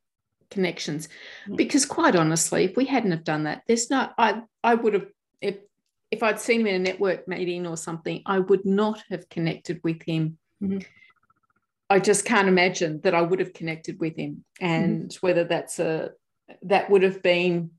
connections. 0.50 1.08
Mm. 1.46 1.56
Because 1.56 1.84
quite 1.84 2.16
honestly, 2.16 2.64
if 2.64 2.76
we 2.76 2.86
hadn't 2.86 3.10
have 3.10 3.24
done 3.24 3.44
that, 3.44 3.64
there's 3.66 3.90
not, 3.90 4.14
I, 4.16 4.42
I 4.62 4.76
would 4.76 4.94
have, 4.94 5.06
if 5.42 5.58
if 6.14 6.22
I'd 6.22 6.40
seen 6.40 6.60
him 6.60 6.68
in 6.68 6.74
a 6.76 6.78
network 6.78 7.26
meeting 7.26 7.66
or 7.66 7.76
something, 7.76 8.22
I 8.24 8.38
would 8.38 8.64
not 8.64 9.02
have 9.10 9.28
connected 9.28 9.80
with 9.82 10.00
him. 10.02 10.38
Mm-hmm. 10.62 10.78
I 11.90 11.98
just 11.98 12.24
can't 12.24 12.48
imagine 12.48 13.00
that 13.02 13.14
I 13.14 13.20
would 13.20 13.40
have 13.40 13.52
connected 13.52 13.98
with 14.00 14.16
him, 14.16 14.44
and 14.60 15.08
mm-hmm. 15.08 15.26
whether 15.26 15.44
that's 15.44 15.78
a 15.80 16.12
that 16.62 16.88
would 16.88 17.02
have 17.02 17.20
been 17.22 17.70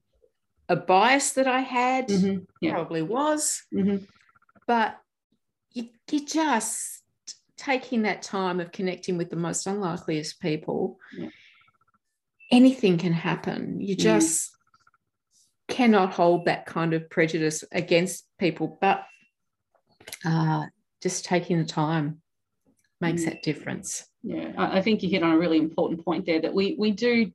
a 0.68 0.75
bias 0.75 1.32
that 1.34 1.48
I 1.48 1.62
had, 1.62 2.10
mm-hmm. 2.10 2.44
yeah. 2.60 2.74
probably 2.74 3.04
was, 3.04 3.63
mm-hmm. 3.74 4.04
but 4.68 4.98
you, 5.72 5.89
you 6.12 6.25
just 6.25 7.04
taking 7.58 8.01
that 8.01 8.22
time 8.22 8.60
of 8.60 8.72
connecting 8.72 9.18
with 9.18 9.30
the 9.30 9.36
most 9.36 9.65
unlikeliest 9.65 10.42
people. 10.42 10.98
Yeah. 11.18 11.30
Anything 12.51 12.98
can 12.98 13.13
happen. 13.13 13.80
You 13.80 13.96
mm-hmm. 13.96 14.04
just 14.04 14.55
cannot 15.67 16.13
hold 16.13 16.45
that 16.45 16.65
kind 16.65 16.93
of 16.93 17.10
prejudice 17.10 17.63
against 17.72 18.25
people, 18.39 18.77
but 18.81 19.05
uh, 20.24 20.65
just 21.01 21.25
taking 21.25 21.57
the 21.57 21.65
time 21.65 22.22
makes 23.01 23.24
mm. 23.24 23.25
that 23.25 23.43
difference. 23.43 24.05
Yeah, 24.24 24.53
I 24.57 24.81
think 24.81 25.03
you 25.03 25.10
hit 25.10 25.24
on 25.24 25.31
a 25.31 25.38
really 25.38 25.57
important 25.57 26.03
point 26.03 26.25
there 26.25 26.41
that 26.41 26.53
we 26.53 26.75
we 26.79 26.91
do 26.91 27.31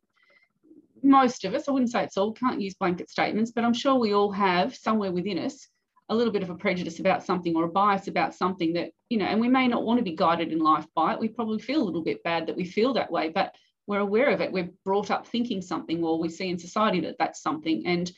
most 1.02 1.44
of 1.44 1.54
us, 1.54 1.68
I 1.68 1.72
wouldn't 1.72 1.90
say 1.90 2.04
it's 2.04 2.16
all, 2.16 2.32
can't 2.32 2.60
use 2.60 2.74
blanket 2.74 3.10
statements, 3.10 3.52
but 3.52 3.64
I'm 3.64 3.74
sure 3.74 3.94
we 3.94 4.14
all 4.14 4.30
have 4.32 4.74
somewhere 4.74 5.12
within 5.12 5.38
us 5.38 5.68
a 6.08 6.14
little 6.14 6.32
bit 6.32 6.42
of 6.42 6.50
a 6.50 6.54
prejudice 6.54 6.98
about 6.98 7.24
something 7.24 7.54
or 7.54 7.64
a 7.64 7.68
bias 7.68 8.08
about 8.08 8.34
something 8.34 8.72
that, 8.74 8.90
you 9.08 9.18
know, 9.18 9.26
and 9.26 9.40
we 9.40 9.48
may 9.48 9.68
not 9.68 9.84
want 9.84 9.98
to 9.98 10.04
be 10.04 10.16
guided 10.16 10.52
in 10.52 10.58
life 10.58 10.86
by 10.94 11.12
it. 11.14 11.20
We 11.20 11.28
probably 11.28 11.60
feel 11.60 11.82
a 11.82 11.84
little 11.84 12.02
bit 12.02 12.22
bad 12.24 12.46
that 12.46 12.56
we 12.56 12.64
feel 12.64 12.92
that 12.94 13.10
way, 13.10 13.28
but 13.28 13.54
we're 13.90 13.98
aware 13.98 14.30
of 14.30 14.40
it. 14.40 14.52
We're 14.52 14.70
brought 14.84 15.10
up 15.10 15.26
thinking 15.26 15.60
something, 15.60 16.04
or 16.04 16.20
we 16.20 16.28
see 16.28 16.48
in 16.48 16.60
society 16.60 17.00
that 17.00 17.16
that's 17.18 17.42
something. 17.42 17.82
And 17.86 18.10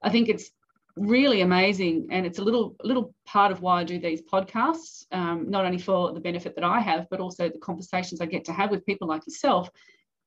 I 0.00 0.08
think 0.08 0.28
it's 0.28 0.52
really 0.96 1.40
amazing, 1.40 2.06
and 2.12 2.24
it's 2.24 2.38
a 2.38 2.44
little 2.44 2.76
little 2.84 3.12
part 3.26 3.50
of 3.50 3.60
why 3.60 3.80
I 3.80 3.84
do 3.84 3.98
these 3.98 4.22
podcasts, 4.22 5.04
um, 5.10 5.50
not 5.50 5.64
only 5.64 5.78
for 5.78 6.12
the 6.12 6.20
benefit 6.20 6.54
that 6.54 6.62
I 6.62 6.78
have, 6.78 7.08
but 7.10 7.18
also 7.18 7.48
the 7.48 7.58
conversations 7.58 8.20
I 8.20 8.26
get 8.26 8.44
to 8.44 8.52
have 8.52 8.70
with 8.70 8.86
people 8.86 9.08
like 9.08 9.26
yourself, 9.26 9.68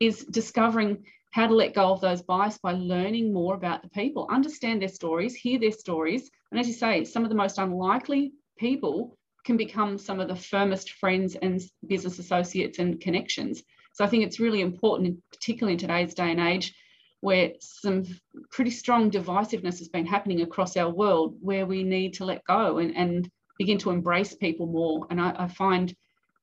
is 0.02 0.26
discovering 0.26 1.06
how 1.32 1.48
to 1.48 1.56
let 1.56 1.74
go 1.74 1.94
of 1.94 2.02
those 2.02 2.22
bias 2.22 2.58
by 2.58 2.74
learning 2.74 3.32
more 3.32 3.56
about 3.56 3.82
the 3.82 3.90
people, 4.02 4.28
understand 4.30 4.82
their 4.82 4.90
stories, 4.90 5.34
hear 5.34 5.60
their 5.60 5.72
stories, 5.72 6.30
and 6.52 6.60
as 6.60 6.68
you 6.68 6.74
say, 6.74 7.06
some 7.06 7.24
of 7.24 7.30
the 7.30 7.42
most 7.44 7.58
unlikely 7.58 8.34
people 8.58 9.18
can 9.46 9.56
become 9.56 9.98
some 9.98 10.20
of 10.20 10.28
the 10.28 10.36
firmest 10.36 10.92
friends 10.92 11.38
and 11.42 11.62
business 11.88 12.20
associates 12.20 12.80
and 12.80 13.00
connections. 13.00 13.64
So 14.00 14.06
I 14.06 14.08
think 14.08 14.24
it's 14.24 14.40
really 14.40 14.62
important, 14.62 15.22
particularly 15.30 15.74
in 15.74 15.80
today's 15.80 16.14
day 16.14 16.32
and 16.32 16.40
age, 16.40 16.74
where 17.20 17.52
some 17.60 18.06
pretty 18.50 18.72
strong 18.72 19.12
divisiveness 19.12 19.80
has 19.80 19.90
been 19.90 20.06
happening 20.06 20.42
across 20.42 20.78
our 20.78 20.90
world, 20.90 21.36
where 21.42 21.66
we 21.66 21.84
need 21.84 22.14
to 22.14 22.24
let 22.24 22.46
go 22.46 22.78
and, 22.78 22.96
and 22.96 23.30
begin 23.58 23.78
to 23.80 23.90
embrace 23.90 24.34
people 24.34 24.68
more. 24.68 25.06
And 25.10 25.20
I, 25.20 25.36
I 25.38 25.48
find 25.50 25.94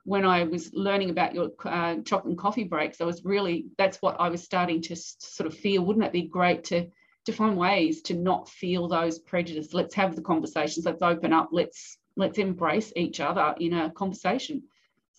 when 0.04 0.26
I 0.26 0.44
was 0.44 0.70
learning 0.74 1.08
about 1.08 1.34
your 1.34 1.48
uh, 1.64 1.96
chocolate 2.04 2.26
and 2.26 2.36
coffee 2.36 2.64
breaks, 2.64 3.00
I 3.00 3.04
was 3.04 3.24
really, 3.24 3.68
that's 3.78 4.02
what 4.02 4.20
I 4.20 4.28
was 4.28 4.42
starting 4.42 4.82
to 4.82 4.94
sort 4.94 5.46
of 5.46 5.56
feel. 5.56 5.82
Wouldn't 5.82 6.04
it 6.04 6.12
be 6.12 6.28
great 6.28 6.62
to, 6.64 6.88
to 7.24 7.32
find 7.32 7.56
ways 7.56 8.02
to 8.02 8.12
not 8.12 8.50
feel 8.50 8.86
those 8.86 9.18
prejudices? 9.18 9.72
Let's 9.72 9.94
have 9.94 10.14
the 10.14 10.20
conversations, 10.20 10.84
let's 10.84 11.00
open 11.00 11.32
up, 11.32 11.48
let's, 11.52 11.96
let's 12.18 12.36
embrace 12.36 12.92
each 12.96 13.18
other 13.18 13.54
in 13.58 13.72
a 13.72 13.90
conversation. 13.92 14.64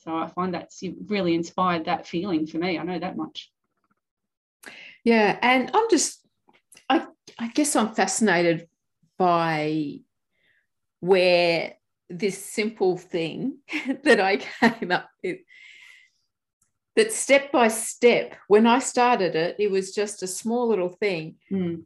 So 0.04 0.16
I 0.16 0.28
find 0.28 0.54
that's 0.54 0.84
really 1.08 1.34
inspired 1.34 1.86
that 1.86 2.08
feeling 2.08 2.48
for 2.48 2.58
me. 2.58 2.78
I 2.78 2.84
know 2.84 3.00
that 3.00 3.18
much. 3.18 3.52
Yeah, 5.04 5.38
and 5.42 5.72
I'm 5.74 5.90
just, 5.90 6.26
I, 6.90 7.06
I 7.40 7.48
guess 7.50 7.76
I'm 7.76 7.94
fascinated 7.94 8.68
by 9.18 10.00
where 11.00 11.74
this 12.10 12.44
simple 12.44 12.98
thing 12.98 13.58
that 14.04 14.20
I 14.20 14.38
came 14.38 14.92
up 14.92 15.10
with, 15.24 15.40
that 16.96 17.14
step 17.14 17.52
by 17.52 17.68
step, 17.68 18.36
when 18.48 18.66
I 18.66 18.80
started 18.80 19.36
it, 19.36 19.56
it 19.60 19.70
was 19.72 19.94
just 19.94 20.24
a 20.24 20.28
small 20.28 20.68
little 20.68 20.90
thing. 20.90 21.36
Mm. 21.52 21.84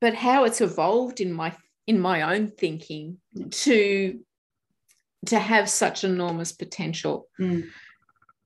But 0.00 0.14
how 0.14 0.44
it's 0.44 0.62
evolved 0.62 1.20
in 1.20 1.32
my 1.32 1.54
in 1.86 2.00
my 2.00 2.34
own 2.34 2.48
thinking 2.48 3.18
to 3.50 4.20
to 5.26 5.38
have 5.38 5.68
such 5.68 6.04
enormous 6.04 6.52
potential. 6.52 7.28
Mm. 7.40 7.68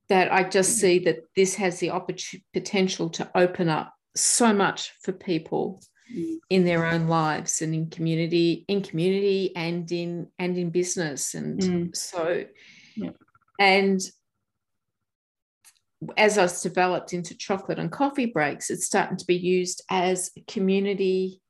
That 0.09 0.31
I 0.31 0.43
just 0.43 0.77
mm. 0.77 0.81
see 0.81 0.99
that 0.99 1.17
this 1.35 1.55
has 1.55 1.79
the 1.79 1.89
opportunity 1.89 2.45
potential 2.53 3.09
to 3.11 3.29
open 3.33 3.69
up 3.69 3.91
so 4.15 4.53
much 4.53 4.93
for 5.01 5.11
people 5.11 5.81
mm. 6.15 6.37
in 6.49 6.63
their 6.63 6.85
own 6.85 7.07
lives 7.07 7.61
and 7.63 7.73
in 7.73 7.89
community, 7.89 8.65
in 8.67 8.83
community 8.83 9.55
and 9.55 9.91
in 9.91 10.27
and 10.37 10.57
in 10.57 10.69
business. 10.69 11.33
And 11.33 11.59
mm. 11.59 11.95
so 11.95 12.43
yeah. 12.95 13.11
and 13.59 13.99
as 16.17 16.37
I 16.37 16.43
was 16.43 16.61
developed 16.61 17.13
into 17.13 17.35
chocolate 17.35 17.79
and 17.79 17.91
coffee 17.91 18.27
breaks, 18.27 18.69
it's 18.69 18.85
starting 18.85 19.17
to 19.17 19.25
be 19.25 19.37
used 19.37 19.83
as 19.89 20.31
a 20.37 20.41
community 20.41 21.41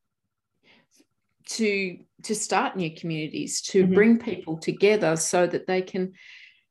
to 1.46 1.98
to 2.22 2.34
start 2.34 2.76
new 2.76 2.94
communities, 2.94 3.60
to 3.60 3.84
mm-hmm. 3.84 3.94
bring 3.94 4.18
people 4.18 4.56
together 4.58 5.16
so 5.16 5.46
that 5.46 5.66
they 5.66 5.82
can 5.82 6.12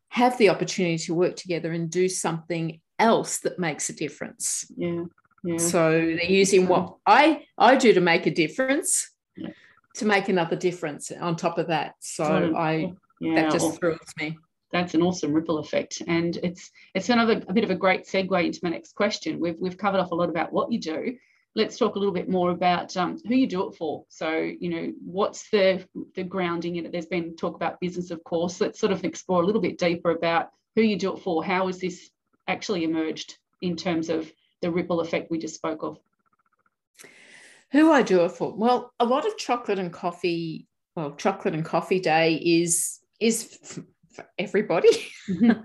have 0.10 0.38
the 0.38 0.50
opportunity 0.50 0.98
to 0.98 1.14
work 1.14 1.36
together 1.36 1.72
and 1.72 1.90
do 1.90 2.08
something 2.08 2.80
else 3.00 3.40
that 3.40 3.60
makes 3.60 3.90
a 3.90 3.94
difference. 3.94 4.66
Yeah. 4.76 5.04
yeah. 5.44 5.58
So 5.58 5.92
they're 5.92 6.24
using 6.24 6.68
what 6.68 6.96
I 7.06 7.46
I 7.58 7.76
do 7.76 7.94
to 7.94 8.02
make 8.02 8.26
a 8.26 8.32
difference 8.32 9.12
yeah. 9.36 9.50
to 9.96 10.06
make 10.06 10.30
another 10.30 10.56
difference 10.56 11.12
on 11.12 11.36
top 11.36 11.58
of 11.58 11.68
that. 11.68 11.96
So 12.00 12.54
I 12.56 12.94
yeah, 13.20 13.36
that 13.36 13.52
just 13.52 13.80
thrills 13.80 14.14
me. 14.20 14.38
That's 14.72 14.94
an 14.94 15.02
awesome 15.02 15.32
ripple 15.32 15.60
effect, 15.60 16.02
and 16.08 16.36
it's 16.38 16.70
it's 16.94 17.10
another 17.10 17.42
a 17.48 17.54
bit 17.54 17.64
of 17.64 17.70
a 17.70 17.76
great 17.76 18.06
segue 18.06 18.46
into 18.46 18.60
my 18.64 18.70
next 18.70 18.94
question. 18.94 19.40
We've 19.40 19.60
we've 19.60 19.78
covered 19.78 20.00
off 20.00 20.12
a 20.12 20.16
lot 20.16 20.30
about 20.30 20.52
what 20.52 20.72
you 20.72 20.80
do, 20.80 21.16
let's 21.56 21.78
talk 21.78 21.96
a 21.96 22.00
little 22.00 22.14
bit 22.14 22.30
more 22.30 22.52
about 22.52 22.96
um, 22.98 23.18
who 23.26 23.34
you 23.34 23.48
do 23.48 23.70
it 23.70 23.76
for. 23.76 24.06
So, 24.10 24.32
you 24.32 24.70
know, 24.70 24.94
what's 25.04 25.50
the 25.50 25.88
the 26.14 26.24
grounding 26.24 26.76
in 26.76 26.86
it? 26.86 26.92
There's 26.92 27.06
been 27.06 27.36
talk 27.36 27.56
about 27.56 27.80
business, 27.80 28.12
of 28.12 28.24
course. 28.24 28.60
Let's 28.60 28.80
sort 28.80 28.92
of 28.92 29.04
explore 29.04 29.42
a 29.42 29.46
little 29.46 29.62
bit 29.62 29.78
deeper 29.78 30.12
about 30.12 30.50
who 30.76 30.82
you 30.82 30.98
do 30.98 31.16
it 31.16 31.22
for. 31.22 31.44
How 31.44 31.68
has 31.68 31.80
this 31.80 32.10
actually 32.48 32.84
emerged 32.84 33.38
in 33.62 33.76
terms 33.76 34.10
of 34.10 34.32
the 34.62 34.70
ripple 34.70 35.00
effect 35.00 35.32
we 35.32 35.40
just 35.40 35.56
spoke 35.56 35.84
of? 35.84 35.98
Who 37.72 37.92
I 37.92 38.04
do 38.04 38.26
it 38.26 38.34
for? 38.34 38.54
Well, 38.54 38.94
a 39.00 39.06
lot 39.06 39.26
of 39.26 39.38
chocolate 39.38 39.80
and 39.80 39.92
coffee. 39.92 40.68
Well, 40.96 41.16
chocolate 41.16 41.54
and 41.54 41.66
coffee 41.66 42.00
day 42.00 42.36
is 42.36 43.00
is 43.20 43.58
for 44.14 44.26
everybody. 44.38 44.90
Mm-hmm. 45.30 45.62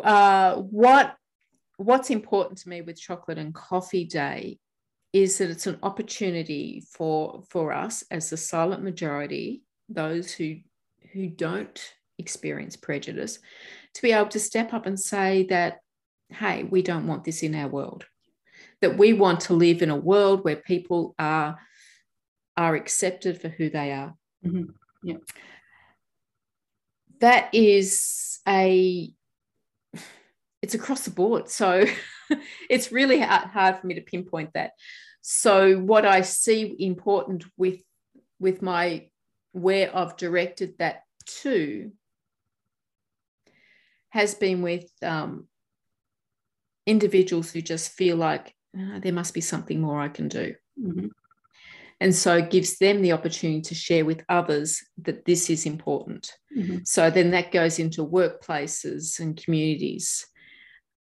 uh, 0.04 0.56
what 0.56 1.16
what's 1.76 2.10
important 2.10 2.58
to 2.58 2.68
me 2.68 2.82
with 2.82 3.00
chocolate 3.00 3.38
and 3.38 3.54
coffee 3.54 4.04
day 4.04 4.58
is 5.12 5.38
that 5.38 5.50
it's 5.50 5.66
an 5.66 5.78
opportunity 5.82 6.84
for 6.90 7.42
for 7.48 7.72
us 7.72 8.02
as 8.10 8.30
the 8.30 8.36
silent 8.36 8.82
majority, 8.82 9.62
those 9.88 10.32
who 10.32 10.56
who 11.12 11.28
don't 11.28 11.94
experience 12.18 12.76
prejudice, 12.76 13.38
to 13.94 14.02
be 14.02 14.12
able 14.12 14.28
to 14.28 14.40
step 14.40 14.72
up 14.72 14.86
and 14.86 14.98
say 14.98 15.44
that, 15.44 15.78
hey, 16.28 16.64
we 16.64 16.82
don't 16.82 17.06
want 17.06 17.24
this 17.24 17.42
in 17.42 17.54
our 17.54 17.68
world. 17.68 18.06
That 18.80 18.98
we 18.98 19.12
want 19.12 19.40
to 19.40 19.54
live 19.54 19.82
in 19.82 19.90
a 19.90 19.96
world 19.96 20.44
where 20.44 20.56
people 20.56 21.14
are 21.18 21.58
are 22.56 22.74
accepted 22.74 23.40
for 23.40 23.48
who 23.48 23.70
they 23.70 23.92
are. 23.92 24.14
Mm-hmm. 24.44 24.70
Yeah. 25.02 25.16
That 27.20 27.54
is 27.54 28.40
a 28.46 29.12
it's 30.64 30.74
across 30.74 31.02
the 31.02 31.10
board. 31.10 31.50
So 31.50 31.84
it's 32.70 32.90
really 32.90 33.20
hard 33.20 33.78
for 33.78 33.86
me 33.86 33.96
to 33.96 34.00
pinpoint 34.00 34.54
that. 34.54 34.70
So 35.20 35.78
what 35.78 36.06
I 36.06 36.22
see 36.22 36.74
important 36.78 37.44
with 37.58 37.82
with 38.40 38.62
my 38.62 39.08
where 39.52 39.94
I've 39.94 40.16
directed 40.16 40.78
that 40.78 41.02
to 41.42 41.92
has 44.08 44.34
been 44.34 44.62
with 44.62 44.88
um, 45.02 45.48
individuals 46.86 47.50
who 47.50 47.60
just 47.60 47.92
feel 47.92 48.16
like 48.16 48.54
oh, 48.74 49.00
there 49.00 49.12
must 49.12 49.34
be 49.34 49.42
something 49.42 49.82
more 49.82 50.00
I 50.00 50.08
can 50.08 50.28
do. 50.28 50.54
Mm-hmm. 50.82 51.08
And 52.00 52.14
so 52.14 52.38
it 52.38 52.50
gives 52.50 52.78
them 52.78 53.02
the 53.02 53.12
opportunity 53.12 53.60
to 53.60 53.74
share 53.74 54.06
with 54.06 54.24
others 54.30 54.82
that 55.02 55.26
this 55.26 55.50
is 55.50 55.66
important. 55.66 56.32
Mm-hmm. 56.56 56.78
So 56.84 57.10
then 57.10 57.32
that 57.32 57.52
goes 57.52 57.78
into 57.78 58.06
workplaces 58.06 59.20
and 59.20 59.36
communities, 59.36 60.26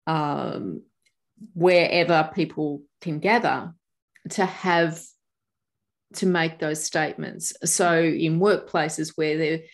um, 0.07 0.83
wherever 1.55 2.31
people 2.35 2.83
can 3.01 3.19
gather 3.19 3.73
to 4.31 4.45
have 4.45 5.01
to 6.15 6.27
make 6.27 6.59
those 6.59 6.85
statements. 6.85 7.53
So 7.65 8.01
in 8.01 8.41
workplaces 8.41 9.13
where 9.17 9.37
they 9.37 9.69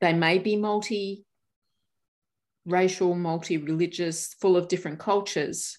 they 0.00 0.12
may 0.12 0.38
be 0.38 0.56
multi 0.56 1.24
racial, 2.66 3.14
multi 3.14 3.56
religious, 3.58 4.34
full 4.40 4.56
of 4.56 4.68
different 4.68 4.98
cultures, 4.98 5.78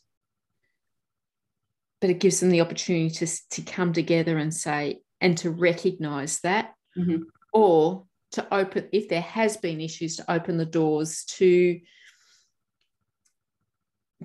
but 1.99 2.09
it 2.09 2.19
gives 2.19 2.39
them 2.39 2.49
the 2.49 2.61
opportunity 2.61 3.09
to, 3.09 3.27
to 3.51 3.61
come 3.61 3.93
together 3.93 4.37
and 4.37 4.53
say 4.53 5.01
and 5.21 5.37
to 5.37 5.51
recognize 5.51 6.39
that 6.39 6.73
mm-hmm. 6.97 7.23
or 7.53 8.05
to 8.31 8.53
open 8.53 8.87
if 8.91 9.09
there 9.09 9.21
has 9.21 9.57
been 9.57 9.81
issues 9.81 10.15
to 10.15 10.31
open 10.31 10.57
the 10.57 10.65
doors 10.65 11.23
to 11.25 11.79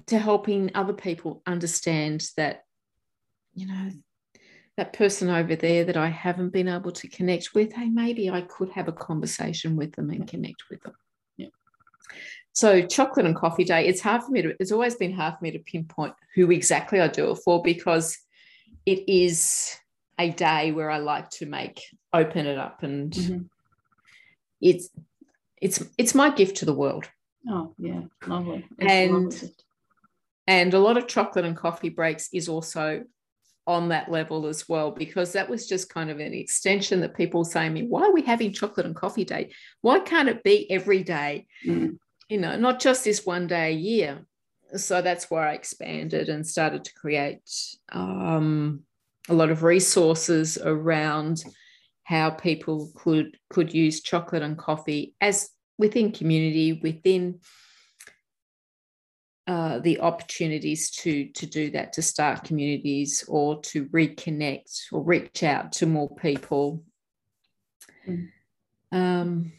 to 0.06 0.18
helping 0.18 0.70
other 0.74 0.92
people 0.92 1.42
understand 1.46 2.28
that 2.36 2.64
you 3.54 3.66
know 3.66 3.90
that 4.76 4.92
person 4.92 5.30
over 5.30 5.56
there 5.56 5.84
that 5.84 5.96
I 5.96 6.08
haven't 6.08 6.50
been 6.50 6.68
able 6.68 6.92
to 6.92 7.08
connect 7.08 7.54
with, 7.54 7.72
hey, 7.72 7.88
maybe 7.88 8.28
I 8.28 8.42
could 8.42 8.70
have 8.70 8.88
a 8.88 8.92
conversation 8.92 9.74
with 9.74 9.92
them 9.92 10.10
and 10.10 10.28
connect 10.28 10.64
with 10.70 10.82
them. 10.82 10.92
Yeah. 11.38 11.48
So 12.52 12.82
chocolate 12.82 13.24
and 13.24 13.34
coffee 13.34 13.64
day, 13.64 13.86
it's 13.86 14.02
hard 14.02 14.22
for 14.22 14.32
me 14.32 14.42
to, 14.42 14.54
it's 14.60 14.72
always 14.72 14.94
been 14.94 15.14
hard 15.14 15.34
for 15.38 15.44
me 15.44 15.50
to 15.52 15.58
pinpoint 15.60 16.12
who 16.34 16.50
exactly 16.50 17.00
I 17.00 17.08
do 17.08 17.30
it 17.30 17.36
for 17.36 17.62
because 17.62 18.18
it 18.84 19.08
is 19.08 19.74
a 20.18 20.30
day 20.30 20.72
where 20.72 20.90
I 20.90 20.98
like 20.98 21.30
to 21.30 21.46
make 21.46 21.82
open 22.12 22.46
it 22.46 22.58
up 22.58 22.82
and 22.82 23.12
mm-hmm. 23.12 23.42
it's 24.60 24.88
it's 25.60 25.84
it's 25.98 26.14
my 26.14 26.30
gift 26.30 26.58
to 26.58 26.64
the 26.64 26.72
world. 26.72 27.06
Oh 27.48 27.74
yeah, 27.78 28.02
lovely. 28.26 28.64
It's 28.78 28.92
and 28.92 29.12
lovely. 29.12 29.54
And 30.46 30.74
a 30.74 30.78
lot 30.78 30.96
of 30.96 31.06
chocolate 31.06 31.44
and 31.44 31.56
coffee 31.56 31.88
breaks 31.88 32.28
is 32.32 32.48
also 32.48 33.04
on 33.66 33.88
that 33.88 34.10
level 34.10 34.46
as 34.46 34.68
well, 34.68 34.92
because 34.92 35.32
that 35.32 35.50
was 35.50 35.66
just 35.66 35.92
kind 35.92 36.08
of 36.08 36.20
an 36.20 36.32
extension 36.32 37.00
that 37.00 37.16
people 37.16 37.44
saying 37.44 37.72
me, 37.72 37.82
why 37.82 38.02
are 38.02 38.12
we 38.12 38.22
having 38.22 38.52
chocolate 38.52 38.86
and 38.86 38.94
coffee 38.94 39.24
day? 39.24 39.50
Why 39.80 39.98
can't 39.98 40.28
it 40.28 40.44
be 40.44 40.70
every 40.70 41.02
day? 41.02 41.46
Mm. 41.66 41.98
You 42.28 42.38
know, 42.38 42.56
not 42.56 42.80
just 42.80 43.04
this 43.04 43.26
one 43.26 43.48
day 43.48 43.70
a 43.70 43.74
year. 43.74 44.24
So 44.76 45.02
that's 45.02 45.30
where 45.30 45.42
I 45.42 45.54
expanded 45.54 46.28
and 46.28 46.46
started 46.46 46.84
to 46.84 46.94
create 46.94 47.40
um, 47.92 48.82
a 49.28 49.34
lot 49.34 49.50
of 49.50 49.62
resources 49.62 50.58
around 50.58 51.44
how 52.04 52.30
people 52.30 52.92
could 52.94 53.36
could 53.50 53.74
use 53.74 54.00
chocolate 54.00 54.42
and 54.42 54.56
coffee 54.56 55.14
as 55.20 55.50
within 55.78 56.12
community, 56.12 56.80
within 56.82 57.40
uh, 59.46 59.78
the 59.78 60.00
opportunities 60.00 60.90
to 60.90 61.26
to 61.28 61.46
do 61.46 61.70
that 61.70 61.92
to 61.92 62.02
start 62.02 62.42
communities 62.42 63.24
or 63.28 63.60
to 63.60 63.86
reconnect 63.86 64.92
or 64.92 65.02
reach 65.02 65.44
out 65.44 65.70
to 65.70 65.86
more 65.86 66.12
people 66.16 66.82
mm. 68.08 68.28
um, 68.90 69.52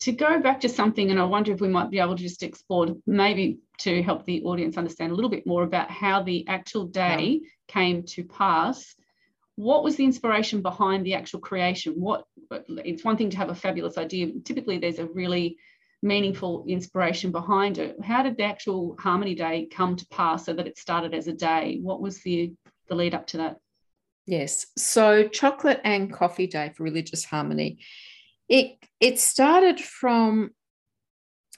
to 0.00 0.12
go 0.12 0.40
back 0.40 0.60
to 0.60 0.68
something 0.70 1.10
and 1.10 1.20
i 1.20 1.24
wonder 1.24 1.52
if 1.52 1.60
we 1.60 1.68
might 1.68 1.90
be 1.90 1.98
able 1.98 2.16
to 2.16 2.22
just 2.22 2.42
explore 2.42 2.86
maybe 3.06 3.58
to 3.78 4.02
help 4.02 4.24
the 4.24 4.42
audience 4.44 4.78
understand 4.78 5.12
a 5.12 5.14
little 5.14 5.30
bit 5.30 5.46
more 5.46 5.62
about 5.62 5.90
how 5.90 6.22
the 6.22 6.48
actual 6.48 6.86
day 6.86 7.40
yeah. 7.42 7.48
came 7.68 8.02
to 8.02 8.24
pass 8.24 8.94
what 9.56 9.84
was 9.84 9.96
the 9.96 10.04
inspiration 10.04 10.62
behind 10.62 11.04
the 11.04 11.12
actual 11.12 11.40
creation 11.40 11.92
what 12.00 12.24
it's 12.68 13.04
one 13.04 13.18
thing 13.18 13.28
to 13.28 13.36
have 13.36 13.50
a 13.50 13.54
fabulous 13.54 13.98
idea 13.98 14.32
typically 14.42 14.78
there's 14.78 14.98
a 14.98 15.06
really 15.06 15.58
meaningful 16.06 16.64
inspiration 16.68 17.32
behind 17.32 17.78
it. 17.78 17.96
How 18.02 18.22
did 18.22 18.36
the 18.36 18.44
actual 18.44 18.96
Harmony 18.98 19.34
Day 19.34 19.68
come 19.70 19.96
to 19.96 20.06
pass 20.08 20.46
so 20.46 20.52
that 20.54 20.66
it 20.66 20.78
started 20.78 21.14
as 21.14 21.26
a 21.26 21.32
day? 21.32 21.78
What 21.82 22.00
was 22.00 22.22
the, 22.22 22.52
the 22.88 22.94
lead 22.94 23.14
up 23.14 23.26
to 23.28 23.38
that? 23.38 23.56
Yes. 24.26 24.66
So 24.76 25.28
chocolate 25.28 25.80
and 25.84 26.12
coffee 26.12 26.46
day 26.46 26.72
for 26.74 26.82
religious 26.82 27.24
harmony. 27.24 27.78
It 28.48 28.76
it 29.00 29.18
started 29.18 29.80
from 29.80 30.50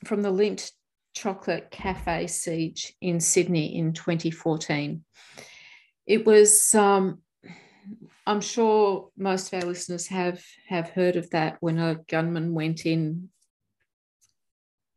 from 0.05 0.23
the 0.23 0.33
Lindt 0.33 0.71
Chocolate 1.15 1.71
Cafe 1.71 2.27
siege 2.27 2.95
in 3.01 3.21
Sydney 3.21 3.77
in 3.77 3.93
2014. 3.93 5.05
It 6.07 6.27
was 6.27 6.75
um, 6.75 7.23
I'm 8.27 8.41
sure 8.43 9.09
most 9.17 9.53
of 9.53 9.63
our 9.63 9.69
listeners 9.69 10.07
have 10.09 10.45
have 10.69 10.91
heard 10.91 11.17
of 11.17 11.31
that 11.31 11.57
when 11.61 11.79
a 11.79 12.01
gunman 12.09 12.53
went 12.53 12.85
in 12.85 13.31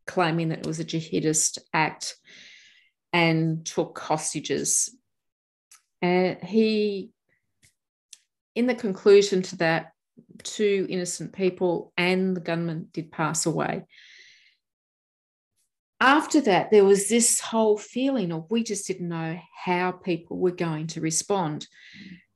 claiming 0.06 0.50
that 0.50 0.60
it 0.60 0.68
was 0.68 0.80
a 0.80 0.86
jihadist 0.86 1.60
act 1.74 2.16
and 3.14 3.66
took 3.66 4.00
hostages. 4.00 4.96
And 6.02 6.42
he, 6.44 7.12
in 8.56 8.68
the 8.68 8.76
conclusion 8.76 9.42
to 9.44 9.58
that, 9.58 9.92
two 10.44 10.88
innocent 10.90 11.34
people 11.34 11.94
and 11.98 12.36
the 12.36 12.42
gunman 12.42 12.88
did 12.92 13.12
pass 13.12 13.46
away. 13.46 13.86
After 16.00 16.42
that, 16.42 16.72
there 16.72 16.84
was 16.84 17.10
this 17.10 17.40
whole 17.40 17.78
feeling 17.78 18.32
of 18.32 18.50
we 18.50 18.64
just 18.64 18.88
didn't 18.88 19.10
know 19.10 19.38
how 19.56 19.92
people 19.92 20.40
were 20.40 20.52
going 20.52 20.88
to 20.88 21.02
respond. 21.02 21.68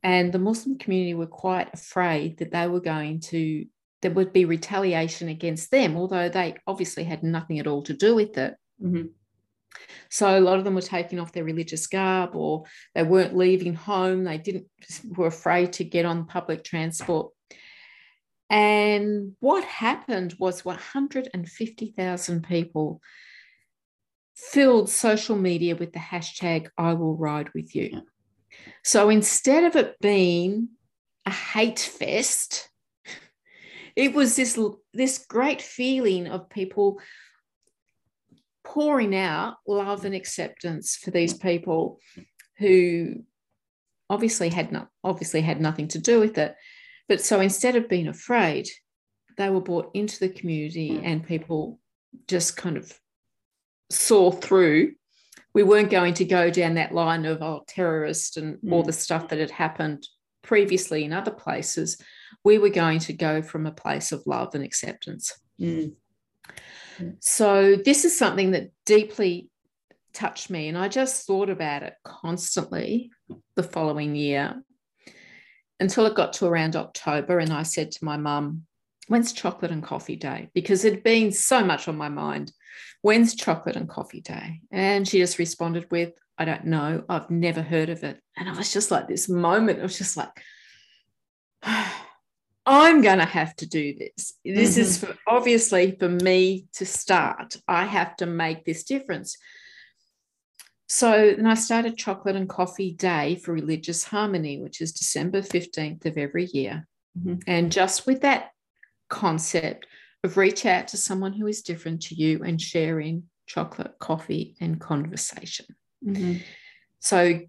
And 0.03 0.31
the 0.31 0.37
Muslim 0.37 0.77
community 0.77 1.15
were 1.15 1.25
quite 1.25 1.73
afraid 1.73 2.37
that 2.37 2.51
they 2.51 2.67
were 2.67 2.79
going 2.79 3.21
to 3.21 3.65
there 4.05 4.13
would 4.13 4.31
be 4.31 4.45
retaliation 4.45 5.29
against 5.29 5.71
them, 5.71 5.97
although 5.97 6.29
they 6.29 6.55
obviously 6.67 7.03
had 7.03 7.23
nothing 7.23 7.57
at 7.57 7.65
all 7.65 7.81
to 7.81 7.91
do 7.91 8.13
with 8.13 8.37
it. 8.37 8.53
Mm-hmm. 8.79 9.07
So 10.11 10.37
a 10.37 10.39
lot 10.39 10.59
of 10.59 10.63
them 10.63 10.75
were 10.75 10.81
taking 10.81 11.19
off 11.19 11.31
their 11.31 11.43
religious 11.43 11.87
garb, 11.87 12.35
or 12.35 12.65
they 12.93 13.01
weren't 13.01 13.35
leaving 13.35 13.73
home. 13.73 14.23
They 14.23 14.37
didn't 14.37 14.67
were 15.17 15.25
afraid 15.25 15.73
to 15.73 15.83
get 15.83 16.05
on 16.05 16.27
public 16.27 16.63
transport. 16.63 17.31
And 18.47 19.35
what 19.39 19.63
happened 19.63 20.35
was 20.37 20.63
150,000 20.63 22.43
people 22.47 23.01
filled 24.35 24.87
social 24.87 25.35
media 25.35 25.75
with 25.75 25.93
the 25.93 25.99
hashtag 25.99 26.67
I 26.77 26.93
will 26.93 27.17
ride 27.17 27.49
with 27.55 27.75
you. 27.75 28.03
So 28.83 29.09
instead 29.09 29.63
of 29.63 29.75
it 29.75 29.95
being 29.99 30.69
a 31.25 31.31
hate 31.31 31.79
fest, 31.79 32.69
it 33.95 34.13
was 34.13 34.35
this 34.35 34.59
this 34.93 35.25
great 35.27 35.61
feeling 35.61 36.27
of 36.27 36.49
people 36.49 36.99
pouring 38.63 39.15
out 39.15 39.55
love 39.67 40.05
and 40.05 40.15
acceptance 40.15 40.95
for 40.95 41.11
these 41.11 41.33
people 41.33 41.99
who 42.57 43.23
obviously 44.09 44.49
had 44.49 44.71
not 44.71 44.89
obviously 45.03 45.41
had 45.41 45.61
nothing 45.61 45.87
to 45.89 45.99
do 45.99 46.19
with 46.19 46.37
it. 46.37 46.55
But 47.07 47.21
so 47.21 47.39
instead 47.39 47.75
of 47.75 47.89
being 47.89 48.07
afraid 48.07 48.67
they 49.37 49.49
were 49.49 49.61
brought 49.61 49.91
into 49.93 50.19
the 50.19 50.29
community 50.29 51.01
and 51.03 51.25
people 51.25 51.79
just 52.27 52.57
kind 52.57 52.77
of 52.77 52.97
saw 53.89 54.31
through. 54.31 54.93
We 55.53 55.63
weren't 55.63 55.89
going 55.89 56.15
to 56.15 56.25
go 56.25 56.49
down 56.49 56.75
that 56.75 56.93
line 56.93 57.25
of 57.25 57.41
oh 57.41 57.63
terrorist 57.67 58.37
and 58.37 58.57
mm. 58.57 58.71
all 58.71 58.83
the 58.83 58.93
stuff 58.93 59.29
that 59.29 59.39
had 59.39 59.51
happened 59.51 60.05
previously 60.41 61.03
in 61.03 61.13
other 61.13 61.31
places 61.31 61.97
we 62.43 62.57
were 62.57 62.69
going 62.69 62.99
to 62.99 63.13
go 63.13 63.41
from 63.41 63.65
a 63.65 63.71
place 63.71 64.11
of 64.11 64.23
love 64.25 64.55
and 64.55 64.63
acceptance. 64.63 65.37
Mm. 65.59 65.93
So, 67.19 67.75
this 67.75 68.05
is 68.05 68.17
something 68.17 68.51
that 68.51 68.71
deeply 68.85 69.49
touched 70.13 70.49
me. 70.49 70.67
And 70.67 70.77
I 70.77 70.87
just 70.87 71.27
thought 71.27 71.49
about 71.49 71.83
it 71.83 71.93
constantly 72.03 73.11
the 73.55 73.63
following 73.63 74.15
year 74.15 74.61
until 75.79 76.05
it 76.05 76.15
got 76.15 76.33
to 76.33 76.45
around 76.45 76.75
October. 76.75 77.39
And 77.39 77.51
I 77.51 77.63
said 77.63 77.91
to 77.91 78.05
my 78.05 78.17
mum, 78.17 78.63
When's 79.07 79.33
chocolate 79.33 79.71
and 79.71 79.83
coffee 79.83 80.15
day? 80.15 80.49
Because 80.55 80.83
it'd 80.83 81.03
been 81.03 81.31
so 81.31 81.63
much 81.63 81.87
on 81.87 81.95
my 81.95 82.09
mind. 82.09 82.51
When's 83.03 83.35
chocolate 83.35 83.75
and 83.75 83.87
coffee 83.87 84.21
day? 84.21 84.61
And 84.71 85.07
she 85.07 85.19
just 85.19 85.37
responded 85.37 85.85
with, 85.91 86.13
I 86.39 86.45
don't 86.45 86.65
know. 86.65 87.03
I've 87.07 87.29
never 87.29 87.61
heard 87.61 87.89
of 87.89 88.03
it. 88.03 88.19
And 88.35 88.49
I 88.49 88.53
was 88.57 88.73
just 88.73 88.89
like, 88.89 89.07
this 89.07 89.29
moment, 89.29 89.79
I 89.79 89.83
was 89.83 89.97
just 89.97 90.17
like, 90.17 90.31
I'm 92.65 93.01
going 93.01 93.19
to 93.19 93.25
have 93.25 93.55
to 93.57 93.67
do 93.67 93.93
this. 93.93 94.33
This 94.43 94.71
mm-hmm. 94.71 94.81
is 94.81 94.97
for, 94.99 95.15
obviously 95.27 95.95
for 95.99 96.09
me 96.09 96.65
to 96.73 96.85
start. 96.85 97.57
I 97.67 97.85
have 97.85 98.15
to 98.17 98.25
make 98.25 98.65
this 98.65 98.83
difference. 98.83 99.37
So 100.87 101.33
then 101.35 101.47
I 101.47 101.55
started 101.55 101.97
Chocolate 101.97 102.35
and 102.35 102.49
Coffee 102.49 102.91
Day 102.91 103.35
for 103.35 103.53
Religious 103.53 104.03
Harmony, 104.03 104.61
which 104.61 104.81
is 104.81 104.93
December 104.93 105.41
15th 105.41 106.05
of 106.05 106.17
every 106.17 106.45
year. 106.45 106.87
Mm-hmm. 107.17 107.35
And 107.47 107.71
just 107.71 108.05
with 108.05 108.21
that 108.21 108.51
concept 109.09 109.87
of 110.23 110.37
reach 110.37 110.65
out 110.65 110.89
to 110.89 110.97
someone 110.97 111.33
who 111.33 111.47
is 111.47 111.61
different 111.61 112.01
to 112.03 112.15
you 112.15 112.43
and 112.43 112.61
sharing 112.61 113.23
chocolate, 113.47 113.93
coffee, 113.99 114.55
and 114.59 114.79
conversation. 114.79 115.67
Mm-hmm. 116.05 116.37
So 116.99 117.41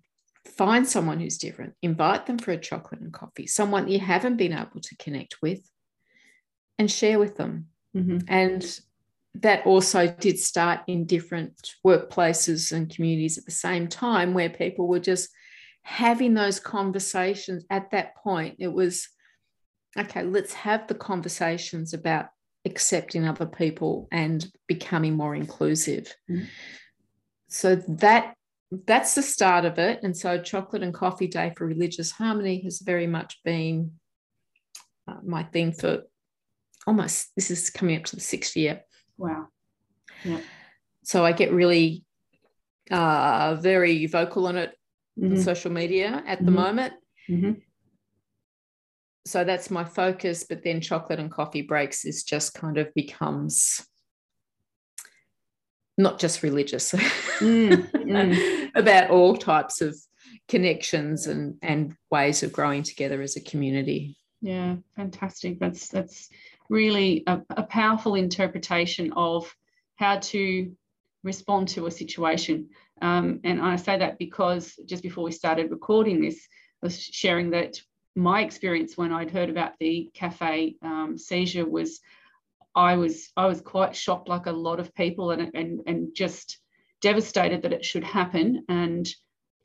find 0.46 0.86
someone 0.86 1.20
who's 1.20 1.38
different, 1.38 1.74
invite 1.82 2.26
them 2.26 2.38
for 2.38 2.52
a 2.52 2.58
chocolate 2.58 3.00
and 3.00 3.12
coffee, 3.12 3.46
someone 3.46 3.88
you 3.88 3.98
haven't 3.98 4.36
been 4.36 4.52
able 4.52 4.80
to 4.80 4.96
connect 4.96 5.36
with, 5.42 5.60
and 6.78 6.90
share 6.90 7.18
with 7.18 7.36
them. 7.36 7.66
Mm-hmm. 7.96 8.18
And 8.28 8.80
that 9.42 9.66
also 9.66 10.06
did 10.06 10.38
start 10.38 10.80
in 10.86 11.04
different 11.04 11.74
workplaces 11.84 12.72
and 12.72 12.94
communities 12.94 13.38
at 13.38 13.44
the 13.44 13.50
same 13.50 13.88
time 13.88 14.34
where 14.34 14.50
people 14.50 14.86
were 14.86 15.00
just 15.00 15.30
having 15.82 16.34
those 16.34 16.58
conversations 16.58 17.64
at 17.70 17.90
that 17.92 18.16
point 18.16 18.56
it 18.58 18.72
was 18.72 19.08
okay 19.96 20.24
let's 20.24 20.52
have 20.52 20.86
the 20.88 20.94
conversations 20.94 21.94
about 21.94 22.26
accepting 22.64 23.26
other 23.26 23.46
people 23.46 24.08
and 24.10 24.50
becoming 24.66 25.14
more 25.14 25.34
inclusive 25.34 26.12
mm-hmm. 26.28 26.44
so 27.48 27.76
that 27.76 28.35
that's 28.86 29.14
the 29.14 29.22
start 29.22 29.64
of 29.64 29.78
it 29.78 30.00
and 30.02 30.16
so 30.16 30.40
chocolate 30.40 30.82
and 30.82 30.92
coffee 30.92 31.28
day 31.28 31.52
for 31.56 31.66
religious 31.66 32.10
harmony 32.10 32.62
has 32.62 32.80
very 32.80 33.06
much 33.06 33.38
been 33.44 33.92
uh, 35.08 35.18
my 35.24 35.44
thing 35.44 35.72
for 35.72 36.02
almost 36.86 37.30
this 37.36 37.50
is 37.50 37.70
coming 37.70 37.96
up 37.96 38.04
to 38.04 38.16
the 38.16 38.22
sixth 38.22 38.56
year 38.56 38.82
Wow. 39.16 39.48
Yeah. 40.24 40.40
So 41.04 41.24
I 41.24 41.32
get 41.32 41.52
really 41.52 42.04
uh, 42.90 43.56
very 43.60 44.06
vocal 44.06 44.46
on 44.46 44.56
it 44.56 44.74
mm-hmm. 45.18 45.36
on 45.36 45.42
social 45.42 45.70
media 45.70 46.22
at 46.26 46.38
mm-hmm. 46.38 46.46
the 46.46 46.52
moment. 46.52 46.94
Mm-hmm. 47.28 47.52
So 49.24 49.44
that's 49.44 49.70
my 49.70 49.84
focus. 49.84 50.44
But 50.48 50.62
then 50.62 50.80
chocolate 50.80 51.20
and 51.20 51.30
coffee 51.30 51.62
breaks 51.62 52.04
is 52.04 52.22
just 52.22 52.54
kind 52.54 52.78
of 52.78 52.92
becomes 52.94 53.84
not 55.98 56.18
just 56.18 56.42
religious, 56.42 56.92
mm, 57.38 57.90
mm. 57.92 58.70
about 58.74 59.10
all 59.10 59.36
types 59.36 59.80
of 59.80 59.96
connections 60.48 61.26
and, 61.26 61.56
and 61.62 61.96
ways 62.10 62.42
of 62.42 62.52
growing 62.52 62.82
together 62.82 63.22
as 63.22 63.36
a 63.36 63.40
community. 63.40 64.16
Yeah, 64.42 64.76
fantastic. 64.94 65.58
That's 65.58 65.88
that's 65.88 66.28
really 66.68 67.24
a, 67.26 67.40
a 67.50 67.62
powerful 67.62 68.14
interpretation 68.14 69.12
of 69.14 69.52
how 69.96 70.18
to 70.18 70.72
respond 71.22 71.68
to 71.68 71.86
a 71.86 71.90
situation. 71.90 72.68
Um, 73.02 73.40
and 73.44 73.60
I 73.60 73.76
say 73.76 73.98
that 73.98 74.18
because 74.18 74.74
just 74.86 75.02
before 75.02 75.24
we 75.24 75.32
started 75.32 75.70
recording 75.70 76.20
this, 76.20 76.46
I 76.82 76.86
was 76.86 77.02
sharing 77.02 77.50
that 77.50 77.80
my 78.14 78.42
experience 78.42 78.96
when 78.96 79.12
I'd 79.12 79.30
heard 79.30 79.50
about 79.50 79.72
the 79.78 80.10
cafe 80.14 80.76
um, 80.82 81.18
seizure 81.18 81.68
was 81.68 82.00
I 82.76 82.96
was 82.96 83.32
I 83.36 83.46
was 83.46 83.60
quite 83.60 83.96
shocked, 83.96 84.28
like 84.28 84.46
a 84.46 84.52
lot 84.52 84.78
of 84.78 84.94
people, 84.94 85.32
and 85.32 85.50
and 85.54 85.80
and 85.86 86.14
just 86.14 86.58
devastated 87.00 87.62
that 87.62 87.72
it 87.72 87.84
should 87.84 88.04
happen. 88.04 88.64
And 88.68 89.08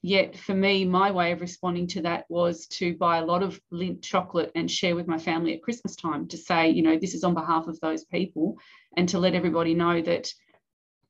Yet 0.04 0.36
for 0.36 0.56
me, 0.56 0.84
my 0.84 1.12
way 1.12 1.32
of 1.32 1.42
responding 1.42 1.86
to 1.88 2.02
that 2.02 2.26
was 2.28 2.66
to 2.68 2.96
buy 2.98 3.18
a 3.18 3.26
lot 3.26 3.44
of 3.44 3.62
Lindt 3.72 4.02
chocolate 4.02 4.52
and 4.56 4.70
share 4.70 4.96
with 4.96 5.08
my 5.08 5.20
family 5.20 5.54
at 5.54 5.62
Christmas 5.62 5.96
time 5.96 6.28
to 6.30 6.38
say, 6.38 6.70
you 6.72 6.82
know, 6.82 6.98
this 6.98 7.14
is 7.14 7.24
on 7.24 7.36
behalf 7.36 7.68
of 7.68 7.80
those 7.82 8.04
people 8.06 8.58
and 8.98 9.08
to 9.10 9.20
let 9.20 9.36
everybody 9.36 9.76
know 9.76 10.02
that 10.02 10.34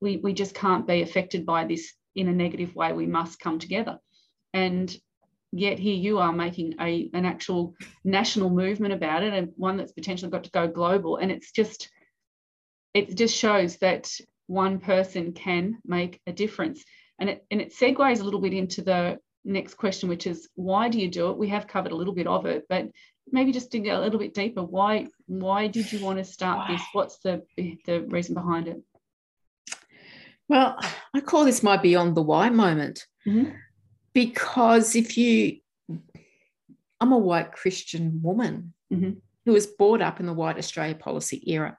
we, 0.02 0.18
we 0.18 0.34
just 0.34 0.54
can't 0.54 0.86
be 0.86 1.02
affected 1.02 1.46
by 1.46 1.64
this 1.64 1.94
in 2.16 2.28
a 2.28 2.34
negative 2.34 2.76
way. 2.76 2.92
We 2.92 3.06
must 3.06 3.40
come 3.40 3.60
together. 3.60 3.98
And 4.54 4.94
yet 5.52 5.80
here 5.80 5.96
you 5.96 6.20
are 6.20 6.32
making 6.32 6.76
a, 6.80 7.10
an 7.14 7.26
actual 7.26 7.76
national 8.04 8.50
movement 8.50 8.94
about 8.94 9.24
it 9.24 9.34
and 9.34 9.52
one 9.56 9.78
that's 9.78 9.92
potentially 9.92 10.32
got 10.32 10.44
to 10.46 10.52
go 10.52 10.68
global. 10.68 11.18
And 11.18 11.32
it's 11.32 11.52
just, 11.52 11.90
it 12.94 13.16
just 13.16 13.36
shows 13.36 13.78
that 13.78 14.10
one 14.48 14.80
person 14.80 15.34
can 15.34 15.78
make 15.86 16.22
a 16.28 16.32
difference. 16.32 16.84
And 17.20 17.30
it, 17.30 17.46
and 17.52 17.62
it 17.62 17.74
segues 17.74 18.22
a 18.22 18.24
little 18.24 18.42
bit 18.42 18.54
into 18.54 18.82
the 18.82 19.20
next 19.44 19.76
question, 19.76 20.10
which 20.10 20.28
is 20.28 20.50
why 20.56 20.90
do 20.90 21.00
you 21.00 21.10
do 21.10 21.30
it? 21.30 21.38
We 21.38 21.50
have 21.50 21.68
covered 21.68 21.92
a 21.92 21.96
little 21.96 22.14
bit 22.14 22.28
of 22.28 22.46
it, 22.46 22.66
but 22.70 22.90
maybe 23.32 23.52
just 23.52 23.72
dig 23.72 23.88
a 23.88 24.00
little 24.00 24.20
bit 24.20 24.34
deeper. 24.34 24.64
Why 24.64 25.08
why 25.28 25.68
did 25.68 25.92
you 25.92 26.04
want 26.04 26.20
to 26.20 26.24
start 26.24 26.68
this? 26.68 26.82
What's 26.94 27.20
the 27.20 27.44
the 27.86 28.02
reason 28.08 28.34
behind 28.34 28.68
it? 28.68 28.82
Well, 30.48 30.78
I 31.14 31.22
call 31.22 31.46
this 31.46 31.64
my 31.64 31.78
beyond 31.78 32.16
the 32.16 32.22
why 32.22 32.50
moment. 32.50 33.06
Mm-hmm. 33.26 33.52
Because 34.14 34.96
if 34.96 35.18
you 35.18 35.58
I'm 37.02 37.12
a 37.12 37.18
white 37.18 37.52
Christian 37.52 38.22
woman 38.22 38.74
mm-hmm. 38.94 39.14
who 39.46 39.52
was 39.52 39.66
brought 39.66 40.02
up 40.02 40.20
in 40.20 40.28
the 40.28 40.34
white 40.34 40.60
Australia 40.60 40.96
policy 40.96 41.42
era. 41.52 41.78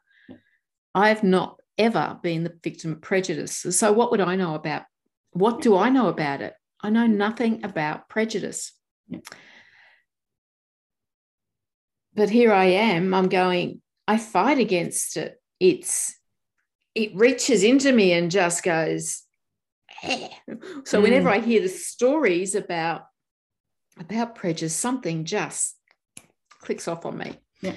I 0.95 1.09
have 1.09 1.23
not 1.23 1.61
ever 1.79 2.19
been 2.23 2.43
the 2.43 2.59
victim 2.63 2.93
of 2.93 3.01
prejudice. 3.01 3.65
So 3.71 3.93
what 3.93 4.11
would 4.11 4.21
I 4.21 4.35
know 4.35 4.55
about 4.57 4.83
what 5.31 5.63
do 5.63 5.77
I 5.77 5.89
know 5.89 6.09
about 6.09 6.43
it? 6.43 6.55
I 6.83 6.91
know 6.91 7.07
nothing 7.07 7.65
about 7.65 8.09
prejudice. 8.09 8.73
But 12.15 12.29
here 12.29 12.53
I 12.53 12.65
am, 12.65 13.15
I'm 13.15 13.29
going, 13.29 13.81
I 14.07 14.19
fight 14.19 14.59
against 14.59 15.17
it. 15.17 15.41
It's 15.61 16.15
it 16.95 17.15
reaches 17.15 17.63
into 17.63 17.91
me 17.93 18.13
and 18.13 18.31
just 18.31 18.63
goes, 18.63 19.22
eh. 20.03 20.29
so 20.85 20.99
mm. 20.99 21.03
whenever 21.03 21.29
I 21.29 21.41
hear 21.41 21.61
the 21.61 21.69
stories 21.69 22.55
about 22.55 23.03
about 23.99 24.35
prejudice, 24.35 24.75
something 24.75 25.25
just 25.25 25.77
clicks 26.61 26.89
off 26.89 27.05
on 27.05 27.19
me. 27.19 27.39
Yeah. 27.61 27.77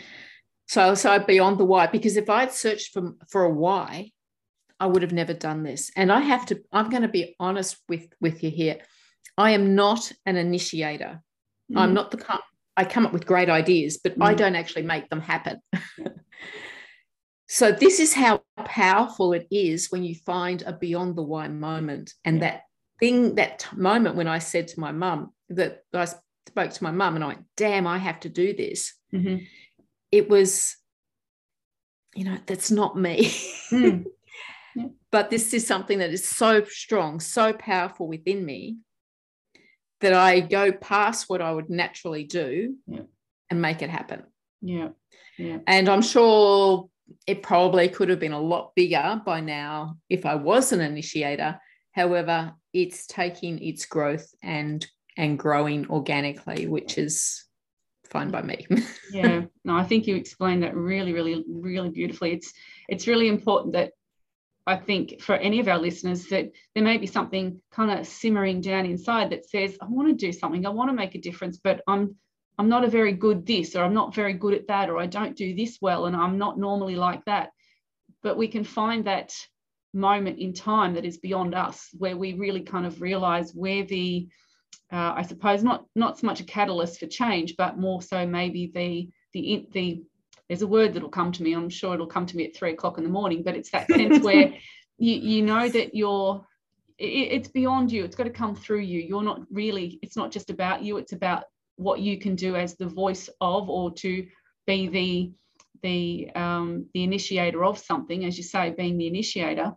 So, 0.68 0.96
so 0.96 1.20
beyond 1.20 1.60
the 1.60 1.66
why, 1.66 1.88
because 1.88 2.18
if 2.18 2.30
I'd 2.30 2.52
searched 2.52 2.94
for, 2.94 3.14
for 3.30 3.44
a 3.44 3.50
why, 3.50 4.12
I 4.80 4.88
would 4.88 5.04
have 5.04 5.14
never 5.14 5.34
done 5.34 5.64
this. 5.64 5.92
And 5.96 6.12
I 6.12 6.22
have 6.22 6.46
to, 6.48 6.62
I'm 6.72 6.90
going 6.90 7.04
to 7.04 7.08
be 7.08 7.36
honest 7.40 7.78
with, 7.88 8.08
with 8.20 8.44
you 8.44 8.50
here. 8.50 8.78
I 9.38 9.52
am 9.52 9.76
not 9.76 10.12
an 10.26 10.38
initiator. 10.38 11.22
Mm. 11.72 11.78
I'm 11.78 11.94
not 11.94 12.12
the, 12.12 12.40
I 12.76 12.86
come 12.86 13.06
up 13.06 13.14
with 13.14 13.26
great 13.26 13.50
ideas, 13.50 14.00
but 14.04 14.18
mm. 14.18 14.26
I 14.26 14.34
don't 14.34 14.56
actually 14.56 14.84
make 14.84 15.10
them 15.10 15.22
happen. 15.22 15.62
so 17.48 17.72
this 17.72 18.00
is 18.00 18.14
how 18.14 18.42
powerful 18.66 19.34
it 19.34 19.48
is 19.52 19.92
when 19.92 20.04
you 20.04 20.16
find 20.16 20.64
a 20.64 20.74
beyond 20.74 21.16
the 21.16 21.24
why 21.24 21.48
moment. 21.48 22.14
And 22.24 22.42
that 22.42 22.64
thing, 23.00 23.36
that 23.36 23.68
moment 23.76 24.16
when 24.16 24.28
I 24.28 24.40
said 24.40 24.68
to 24.70 24.80
my 24.80 24.92
mum 24.92 25.32
that 25.50 25.84
I 25.94 26.06
spoke 26.06 26.72
to 26.72 26.84
my 26.84 26.92
mum 26.92 27.16
and 27.16 27.24
I 27.24 27.28
went, 27.28 27.46
damn, 27.56 27.86
I 27.86 27.98
have 28.00 28.20
to 28.22 28.30
do 28.30 28.56
this. 28.56 28.94
Mm-hmm. 29.14 29.44
It 30.12 30.30
was, 30.30 30.76
you 32.16 32.26
know, 32.26 32.38
that's 32.46 32.72
not 32.72 32.98
me. 32.98 33.32
Mm. 34.78 34.92
But 35.10 35.30
this 35.30 35.54
is 35.54 35.66
something 35.66 36.00
that 36.00 36.12
is 36.12 36.28
so 36.28 36.66
strong, 36.66 37.22
so 37.22 37.54
powerful 37.54 38.10
within 38.10 38.46
me 38.46 38.78
that 40.02 40.14
I 40.14 40.42
go 40.42 40.74
past 40.74 41.30
what 41.30 41.42
I 41.42 41.52
would 41.54 41.70
naturally 41.70 42.26
do 42.26 42.76
yeah. 42.86 43.04
and 43.50 43.62
make 43.62 43.82
it 43.82 43.90
happen. 43.90 44.24
Yeah. 44.62 44.90
Yeah. 45.38 45.60
And 45.66 45.88
I'm 45.88 46.02
sure 46.02 46.90
it 47.28 47.44
probably 47.44 47.88
could 47.90 48.10
have 48.10 48.20
been 48.20 48.32
a 48.32 48.40
lot 48.40 48.74
bigger 48.76 49.22
by 49.26 49.40
now 49.42 49.98
if 50.10 50.26
I 50.26 50.36
was 50.36 50.72
an 50.72 50.82
initiator. 50.82 51.60
However, 51.92 52.54
it's 52.74 53.08
taking 53.08 53.64
its 53.64 53.86
growth 53.86 54.28
and 54.44 54.86
and 55.18 55.40
growing 55.40 55.88
organically, 55.90 56.68
which 56.68 56.98
is 56.98 57.46
fine 58.10 58.32
by 58.32 58.42
me. 58.42 58.68
yeah. 59.12 59.46
No, 59.64 59.78
I 59.78 59.84
think 59.84 60.08
you 60.08 60.16
explained 60.16 60.64
that 60.64 60.76
really, 60.76 61.14
really, 61.14 61.44
really 61.48 61.90
beautifully. 61.90 62.34
It's 62.34 62.52
it's 62.90 63.08
really 63.08 63.28
important 63.28 63.74
that 63.74 63.92
I 64.68 64.78
think 64.78 65.22
for 65.22 65.36
any 65.36 65.60
of 65.60 65.68
our 65.68 65.78
listeners 65.78 66.26
that 66.28 66.52
there 66.74 66.84
may 66.84 66.98
be 66.98 67.06
something 67.08 67.62
kind 67.72 67.92
of 67.92 68.08
simmering 68.08 68.62
down 68.62 68.86
inside 68.86 69.30
that 69.30 69.48
says, 69.48 69.78
I 69.80 69.86
want 69.86 70.08
to 70.08 70.26
do 70.26 70.32
something, 70.32 70.66
I 70.66 70.70
want 70.70 70.90
to 70.90 70.96
make 70.96 71.14
a 71.14 71.22
difference, 71.22 71.60
but 71.64 71.82
I'm 71.88 72.16
I'm 72.58 72.70
not 72.70 72.86
a 72.86 72.90
very 72.90 73.12
good 73.12 73.46
this, 73.46 73.76
or 73.76 73.84
I'm 73.84 73.94
not 73.94 74.16
very 74.16 74.34
good 74.34 74.54
at 74.54 74.68
that, 74.68 74.90
or 74.90 74.98
I 74.98 75.08
don't 75.08 75.36
do 75.36 75.56
this 75.56 75.78
well, 75.82 76.06
and 76.06 76.16
I'm 76.16 76.38
not 76.38 76.58
normally 76.58 76.96
like 76.96 77.24
that. 77.26 77.52
But 78.24 78.38
we 78.38 78.48
can 78.48 78.64
find 78.64 79.06
that 79.06 79.34
moment 79.94 80.40
in 80.40 80.54
time 80.54 80.94
that 80.96 81.06
is 81.06 81.18
beyond 81.18 81.54
us, 81.54 81.90
where 81.98 82.18
we 82.18 82.34
really 82.34 82.62
kind 82.62 82.86
of 82.86 83.02
realize 83.02 83.54
where 83.54 83.84
the, 83.84 84.28
uh, 84.92 85.14
I 85.16 85.24
suppose, 85.24 85.64
not 85.64 85.86
not 85.96 86.20
so 86.20 86.28
much 86.28 86.40
a 86.40 86.46
catalyst 86.46 87.00
for 87.00 87.08
change, 87.08 87.56
but 87.58 87.78
more 87.78 88.02
so 88.02 88.26
maybe 88.26 88.72
the 88.74 89.10
the 89.34 89.68
the 89.74 90.04
there's 90.48 90.62
a 90.62 90.68
word 90.68 90.94
that'll 90.94 91.10
come 91.10 91.32
to 91.34 91.44
me. 91.44 91.54
I'm 91.54 91.70
sure 91.70 91.94
it'll 91.94 92.08
come 92.08 92.26
to 92.28 92.38
me 92.38 92.46
at 92.46 92.56
three 92.56 92.72
o'clock 92.72 92.98
in 92.98 93.04
the 93.04 93.10
morning, 93.10 93.44
but 93.44 93.56
it's 93.56 93.72
that 93.72 93.88
sense 93.88 94.24
where 94.24 94.54
you 94.98 95.16
you 95.16 95.42
know 95.42 95.68
that 95.68 95.94
you're 95.94 96.46
it, 96.98 97.04
it's 97.06 97.50
beyond 97.50 97.92
you. 97.92 98.04
It's 98.06 98.16
got 98.16 98.26
to 98.26 98.30
come 98.30 98.56
through 98.56 98.82
you. 98.82 99.02
You're 99.02 99.24
not 99.24 99.42
really. 99.52 100.00
It's 100.02 100.16
not 100.16 100.32
just 100.32 100.50
about 100.50 100.84
you. 100.84 100.98
It's 100.98 101.14
about 101.14 101.44
what 101.78 102.00
you 102.00 102.20
can 102.20 102.36
do 102.36 102.56
as 102.56 102.76
the 102.76 102.88
voice 102.88 103.30
of 103.42 103.70
or 103.70 103.94
to 103.94 104.28
be 104.66 104.88
the 104.88 105.32
the 105.82 106.32
um, 106.36 106.88
the 106.94 107.04
initiator 107.04 107.64
of 107.64 107.78
something, 107.78 108.26
as 108.26 108.38
you 108.38 108.44
say, 108.44 108.72
being 108.72 108.98
the 108.98 109.08
initiator. 109.08 109.74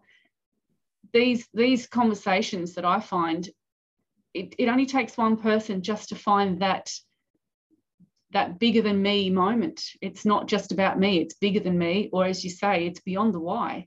These 1.13 1.49
these 1.53 1.87
conversations 1.87 2.75
that 2.75 2.85
I 2.85 3.01
find, 3.01 3.49
it, 4.35 4.55
it 4.59 4.69
only 4.69 4.87
takes 4.87 5.17
one 5.17 5.37
person 5.37 5.83
just 5.83 6.11
to 6.11 6.15
find 6.15 6.63
that 6.63 6.91
that 8.33 8.59
bigger 8.59 8.83
than 8.83 9.03
me 9.03 9.31
moment. 9.31 9.83
It's 10.01 10.25
not 10.25 10.49
just 10.49 10.73
about 10.73 10.99
me, 10.99 11.19
it's 11.19 11.35
bigger 11.35 11.61
than 11.61 11.79
me, 11.79 12.11
or 12.13 12.27
as 12.27 12.45
you 12.45 12.51
say, 12.51 12.87
it's 12.87 13.01
beyond 13.01 13.35
the 13.35 13.41
why. 13.41 13.87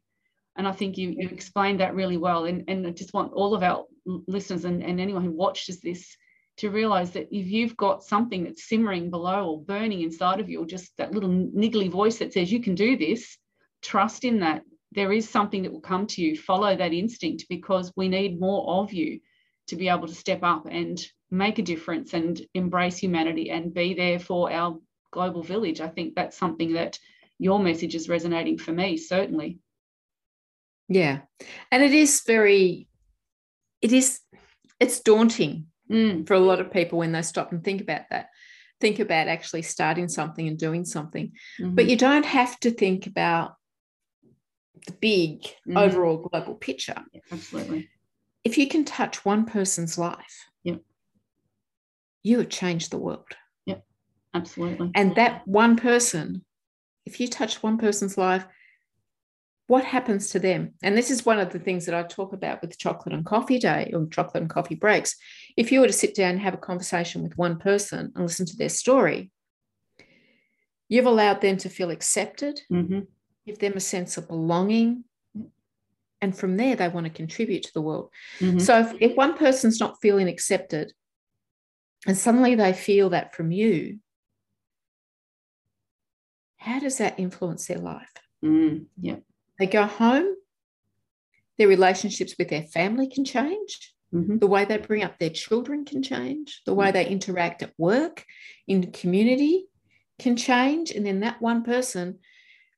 And 0.55 0.67
I 0.67 0.71
think 0.71 0.97
you, 0.97 1.13
you 1.15 1.29
explained 1.29 1.79
that 1.79 1.95
really 1.95 2.17
well. 2.17 2.45
And, 2.45 2.65
and 2.67 2.85
I 2.85 2.91
just 2.91 3.13
want 3.13 3.33
all 3.33 3.53
of 3.53 3.63
our 3.63 3.85
listeners 4.27 4.65
and, 4.65 4.83
and 4.83 4.99
anyone 4.99 5.23
who 5.23 5.31
watches 5.31 5.79
this 5.79 6.17
to 6.61 6.69
realize 6.69 7.09
that 7.09 7.27
if 7.35 7.47
you've 7.47 7.75
got 7.75 8.03
something 8.03 8.43
that's 8.43 8.69
simmering 8.69 9.09
below 9.09 9.49
or 9.49 9.63
burning 9.63 10.01
inside 10.01 10.39
of 10.39 10.47
you, 10.47 10.61
or 10.61 10.65
just 10.67 10.95
that 10.95 11.11
little 11.11 11.27
niggly 11.27 11.89
voice 11.89 12.19
that 12.19 12.31
says 12.31 12.51
you 12.51 12.61
can 12.61 12.75
do 12.75 12.95
this, 12.95 13.35
trust 13.81 14.23
in 14.23 14.41
that. 14.41 14.61
There 14.91 15.11
is 15.11 15.27
something 15.27 15.63
that 15.63 15.73
will 15.73 15.81
come 15.81 16.05
to 16.05 16.21
you. 16.21 16.37
Follow 16.37 16.75
that 16.75 16.93
instinct 16.93 17.45
because 17.49 17.91
we 17.95 18.09
need 18.09 18.39
more 18.39 18.83
of 18.83 18.93
you 18.93 19.21
to 19.69 19.75
be 19.75 19.89
able 19.89 20.07
to 20.07 20.13
step 20.13 20.43
up 20.43 20.67
and 20.69 21.03
make 21.31 21.57
a 21.57 21.63
difference 21.63 22.13
and 22.13 22.39
embrace 22.53 22.97
humanity 22.97 23.49
and 23.49 23.73
be 23.73 23.95
there 23.95 24.19
for 24.19 24.51
our 24.51 24.77
global 25.09 25.41
village. 25.41 25.81
I 25.81 25.87
think 25.87 26.13
that's 26.13 26.37
something 26.37 26.73
that 26.73 26.99
your 27.39 27.57
message 27.57 27.95
is 27.95 28.07
resonating 28.07 28.59
for 28.59 28.71
me, 28.71 28.97
certainly. 28.97 29.57
Yeah. 30.87 31.21
And 31.71 31.81
it 31.81 31.93
is 31.93 32.21
very, 32.27 32.87
it 33.81 33.91
is, 33.91 34.19
it's 34.79 34.99
daunting 34.99 35.70
mm. 35.91 36.27
for 36.27 36.33
a 36.33 36.39
lot 36.39 36.59
of 36.59 36.71
people 36.71 36.99
when 36.99 37.11
they 37.11 37.21
stop 37.21 37.51
and 37.51 37.63
think 37.63 37.81
about 37.81 38.09
that. 38.09 38.29
Think 38.79 38.99
about 38.99 39.27
actually 39.27 39.61
starting 39.61 40.07
something 40.07 40.47
and 40.47 40.57
doing 40.57 40.85
something. 40.85 41.33
Mm-hmm. 41.59 41.75
But 41.75 41.87
you 41.87 41.95
don't 41.95 42.25
have 42.25 42.59
to 42.61 42.71
think 42.71 43.05
about 43.05 43.55
the 44.87 44.93
big 44.93 45.43
mm-hmm. 45.43 45.77
overall 45.77 46.17
global 46.17 46.55
picture. 46.55 46.95
Yeah, 47.13 47.21
absolutely. 47.31 47.89
If 48.43 48.57
you 48.57 48.67
can 48.67 48.85
touch 48.85 49.23
one 49.23 49.45
person's 49.45 49.97
life, 49.97 50.47
yep. 50.63 50.81
you 52.23 52.39
have 52.39 52.49
changed 52.49 52.91
the 52.91 52.97
world. 52.97 53.35
Yep, 53.65 53.83
absolutely. 54.33 54.91
And 54.95 55.15
that 55.15 55.47
one 55.47 55.75
person, 55.75 56.43
if 57.05 57.19
you 57.19 57.27
touch 57.27 57.61
one 57.61 57.77
person's 57.77 58.17
life, 58.17 58.45
what 59.67 59.85
happens 59.85 60.31
to 60.31 60.39
them? 60.39 60.73
And 60.83 60.97
this 60.97 61.09
is 61.11 61.25
one 61.25 61.39
of 61.39 61.51
the 61.51 61.59
things 61.59 61.85
that 61.85 61.95
I 61.95 62.03
talk 62.03 62.33
about 62.33 62.61
with 62.61 62.77
chocolate 62.77 63.15
and 63.15 63.25
coffee 63.25 63.57
day 63.57 63.91
or 63.93 64.05
chocolate 64.07 64.41
and 64.41 64.49
coffee 64.49 64.75
breaks. 64.75 65.15
If 65.57 65.71
you 65.71 65.81
were 65.81 65.87
to 65.87 65.93
sit 65.93 66.15
down 66.15 66.31
and 66.31 66.39
have 66.39 66.53
a 66.53 66.57
conversation 66.57 67.23
with 67.23 67.37
one 67.37 67.57
person 67.57 68.11
and 68.15 68.23
listen 68.23 68.45
to 68.47 68.55
their 68.55 68.69
story, 68.69 69.31
you've 70.89 71.05
allowed 71.05 71.41
them 71.41 71.57
to 71.57 71.69
feel 71.69 71.89
accepted, 71.89 72.61
mm-hmm. 72.71 73.01
give 73.45 73.59
them 73.59 73.73
a 73.75 73.79
sense 73.79 74.17
of 74.17 74.27
belonging. 74.27 75.03
And 76.21 76.37
from 76.37 76.57
there, 76.57 76.75
they 76.75 76.87
want 76.87 77.05
to 77.07 77.11
contribute 77.11 77.63
to 77.63 77.73
the 77.73 77.81
world. 77.81 78.11
Mm-hmm. 78.39 78.59
So 78.59 78.79
if, 78.79 78.93
if 78.99 79.17
one 79.17 79.37
person's 79.37 79.79
not 79.79 79.97
feeling 80.01 80.27
accepted 80.27 80.93
and 82.05 82.17
suddenly 82.17 82.55
they 82.55 82.73
feel 82.73 83.09
that 83.09 83.35
from 83.35 83.51
you, 83.51 83.99
how 86.57 86.79
does 86.79 86.97
that 86.97 87.19
influence 87.19 87.65
their 87.65 87.79
life? 87.79 88.11
Mm, 88.43 88.85
yeah. 88.99 89.17
They 89.57 89.67
go 89.67 89.85
home, 89.85 90.35
their 91.57 91.67
relationships 91.67 92.35
with 92.37 92.49
their 92.49 92.63
family 92.63 93.07
can 93.07 93.25
change. 93.25 93.93
Mm-hmm. 94.13 94.39
The 94.39 94.47
way 94.47 94.65
they 94.65 94.77
bring 94.77 95.03
up 95.03 95.17
their 95.17 95.29
children 95.29 95.85
can 95.85 96.03
change. 96.03 96.61
The 96.65 96.73
way 96.73 96.91
they 96.91 97.07
interact 97.07 97.63
at 97.63 97.73
work, 97.77 98.25
in 98.67 98.81
the 98.81 98.87
community 98.87 99.67
can 100.19 100.35
change. 100.35 100.91
And 100.91 101.05
then 101.05 101.21
that 101.21 101.41
one 101.41 101.63
person, 101.63 102.19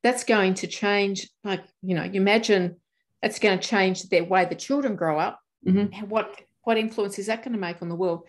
that's 0.02 0.24
going 0.24 0.54
to 0.54 0.66
change. 0.66 1.28
Like, 1.42 1.64
you 1.82 1.94
know, 1.94 2.04
you 2.04 2.20
imagine 2.20 2.76
that's 3.20 3.38
going 3.38 3.58
to 3.58 3.68
change 3.68 4.04
their 4.04 4.24
way 4.24 4.44
the 4.44 4.54
children 4.54 4.96
grow 4.96 5.18
up. 5.18 5.40
Mm-hmm. 5.66 6.08
What, 6.08 6.40
what 6.62 6.78
influence 6.78 7.18
is 7.18 7.26
that 7.26 7.42
going 7.42 7.54
to 7.54 7.60
make 7.60 7.82
on 7.82 7.88
the 7.88 7.96
world? 7.96 8.26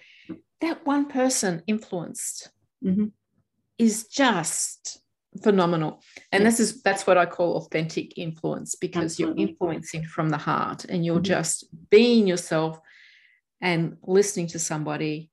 That 0.62 0.86
one 0.86 1.08
person 1.08 1.62
influenced 1.68 2.50
mm-hmm. 2.84 3.08
is 3.78 4.08
just 4.08 5.02
phenomenal 5.44 6.02
and 6.32 6.46
this 6.46 6.62
is 6.62 6.82
that's 6.82 7.06
what 7.06 7.18
i 7.18 7.26
call 7.26 7.58
authentic 7.58 8.18
influence 8.18 8.76
because 8.76 9.04
Absolutely. 9.04 9.42
you're 9.42 9.50
influencing 9.50 10.04
from 10.06 10.30
the 10.30 10.38
heart 10.38 10.86
and 10.86 11.06
you're 11.06 11.16
mm-hmm. 11.16 11.24
just 11.24 11.66
being 11.90 12.26
yourself 12.26 12.80
and 13.66 13.98
listening 14.04 14.48
to 14.48 14.60
somebody 14.60 15.32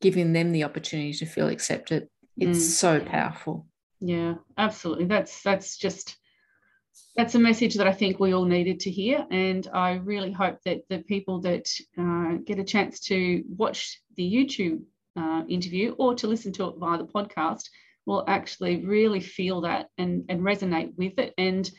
giving 0.00 0.32
them 0.32 0.52
the 0.52 0.64
opportunity 0.64 1.12
to 1.12 1.26
feel 1.26 1.48
accepted 1.48 2.08
it's 2.36 2.58
mm. 2.58 2.62
so 2.62 3.00
powerful 3.00 3.66
yeah 4.00 4.34
absolutely 4.58 5.06
that's 5.06 5.42
that's 5.42 5.76
just 5.76 6.16
that's 7.16 7.34
a 7.34 7.38
message 7.38 7.74
that 7.74 7.86
I 7.86 7.92
think 7.92 8.18
we 8.18 8.32
all 8.32 8.44
needed 8.44 8.80
to 8.80 8.90
hear. 8.90 9.26
And 9.30 9.68
I 9.72 9.94
really 9.94 10.32
hope 10.32 10.58
that 10.64 10.82
the 10.88 10.98
people 10.98 11.40
that 11.42 11.68
uh, 11.98 12.38
get 12.44 12.58
a 12.58 12.64
chance 12.64 13.00
to 13.00 13.44
watch 13.48 14.00
the 14.16 14.22
YouTube 14.22 14.82
uh, 15.16 15.42
interview 15.48 15.94
or 15.98 16.14
to 16.16 16.26
listen 16.26 16.52
to 16.54 16.68
it 16.68 16.76
via 16.78 16.98
the 16.98 17.04
podcast 17.04 17.64
will 18.06 18.24
actually 18.26 18.84
really 18.84 19.20
feel 19.20 19.60
that 19.62 19.88
and, 19.98 20.24
and 20.28 20.40
resonate 20.40 20.94
with 20.96 21.18
it. 21.18 21.34
And 21.36 21.70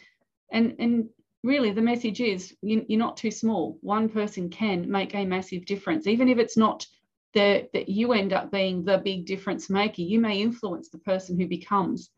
and 0.52 0.76
and 0.78 1.10
really 1.44 1.72
the 1.72 1.82
message 1.82 2.22
is 2.22 2.56
you, 2.62 2.86
you're 2.88 3.00
not 3.00 3.18
too 3.18 3.32
small. 3.32 3.78
One 3.82 4.10
person 4.10 4.50
can 4.50 4.90
make 4.90 5.14
a 5.14 5.26
massive 5.26 5.66
difference, 5.66 6.08
even 6.08 6.30
if 6.30 6.38
it's 6.38 6.58
not 6.58 6.86
the, 7.34 7.68
that 7.74 7.90
you 7.90 8.14
end 8.14 8.32
up 8.32 8.52
being 8.52 8.84
the 8.84 8.98
big 8.98 9.26
difference 9.26 9.70
maker. 9.70 10.02
You 10.02 10.20
may 10.20 10.42
influence 10.42 10.90
the 10.90 11.00
person 11.00 11.40
who 11.40 11.48
becomes, 11.48 12.10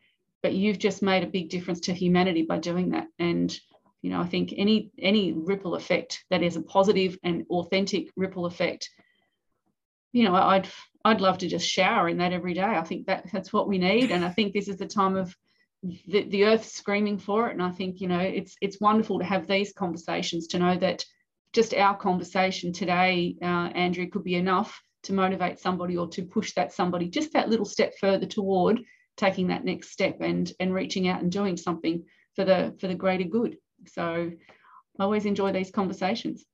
but 0.43 0.53
you've 0.53 0.79
just 0.79 1.01
made 1.01 1.23
a 1.23 1.27
big 1.27 1.49
difference 1.49 1.79
to 1.81 1.93
humanity 1.93 2.43
by 2.43 2.59
doing 2.59 2.89
that. 2.89 3.07
And 3.17 3.57
you 4.01 4.11
know, 4.11 4.21
I 4.21 4.27
think 4.27 4.53
any 4.55 4.91
any 4.99 5.33
ripple 5.33 5.73
effect 5.73 6.25
that 6.29 6.43
is 6.43 6.55
a 6.55 6.61
positive 6.61 7.17
and 7.23 7.43
authentic 7.49 8.11
ripple 8.15 8.45
effect, 8.45 8.91
you 10.11 10.25
know, 10.25 10.35
I'd 10.35 10.67
I'd 11.03 11.21
love 11.21 11.39
to 11.39 11.47
just 11.47 11.67
shower 11.67 12.07
in 12.07 12.17
that 12.17 12.31
every 12.31 12.53
day. 12.53 12.61
I 12.61 12.83
think 12.83 13.07
that 13.07 13.25
that's 13.33 13.51
what 13.51 13.67
we 13.67 13.79
need, 13.79 14.11
and 14.11 14.23
I 14.23 14.29
think 14.29 14.53
this 14.53 14.67
is 14.67 14.77
the 14.77 14.85
time 14.85 15.15
of 15.15 15.35
the, 16.07 16.23
the 16.23 16.45
earth 16.45 16.65
screaming 16.65 17.17
for 17.17 17.49
it. 17.49 17.53
And 17.53 17.63
I 17.63 17.71
think 17.71 18.01
you 18.01 18.07
know 18.07 18.19
it's 18.19 18.55
it's 18.61 18.81
wonderful 18.81 19.19
to 19.19 19.25
have 19.25 19.47
these 19.47 19.73
conversations 19.73 20.47
to 20.47 20.59
know 20.59 20.77
that 20.77 21.05
just 21.53 21.73
our 21.73 21.95
conversation 21.95 22.73
today, 22.73 23.35
uh, 23.41 23.69
Andrea, 23.73 24.07
could 24.07 24.23
be 24.23 24.35
enough 24.35 24.81
to 25.03 25.13
motivate 25.13 25.59
somebody 25.59 25.95
or 25.95 26.07
to 26.09 26.23
push 26.23 26.53
that 26.53 26.73
somebody 26.73 27.07
just 27.07 27.33
that 27.33 27.49
little 27.49 27.65
step 27.65 27.93
further 27.99 28.25
toward 28.25 28.81
taking 29.15 29.47
that 29.47 29.63
next 29.63 29.91
step 29.91 30.17
and 30.21 30.51
and 30.59 30.73
reaching 30.73 31.07
out 31.07 31.21
and 31.21 31.31
doing 31.31 31.57
something 31.57 32.03
for 32.35 32.43
the 32.43 32.75
for 32.79 32.87
the 32.87 32.95
greater 32.95 33.23
good. 33.23 33.57
So 33.87 34.31
I 34.99 35.03
always 35.03 35.25
enjoy 35.25 35.51
these 35.51 35.71
conversations. 35.71 36.45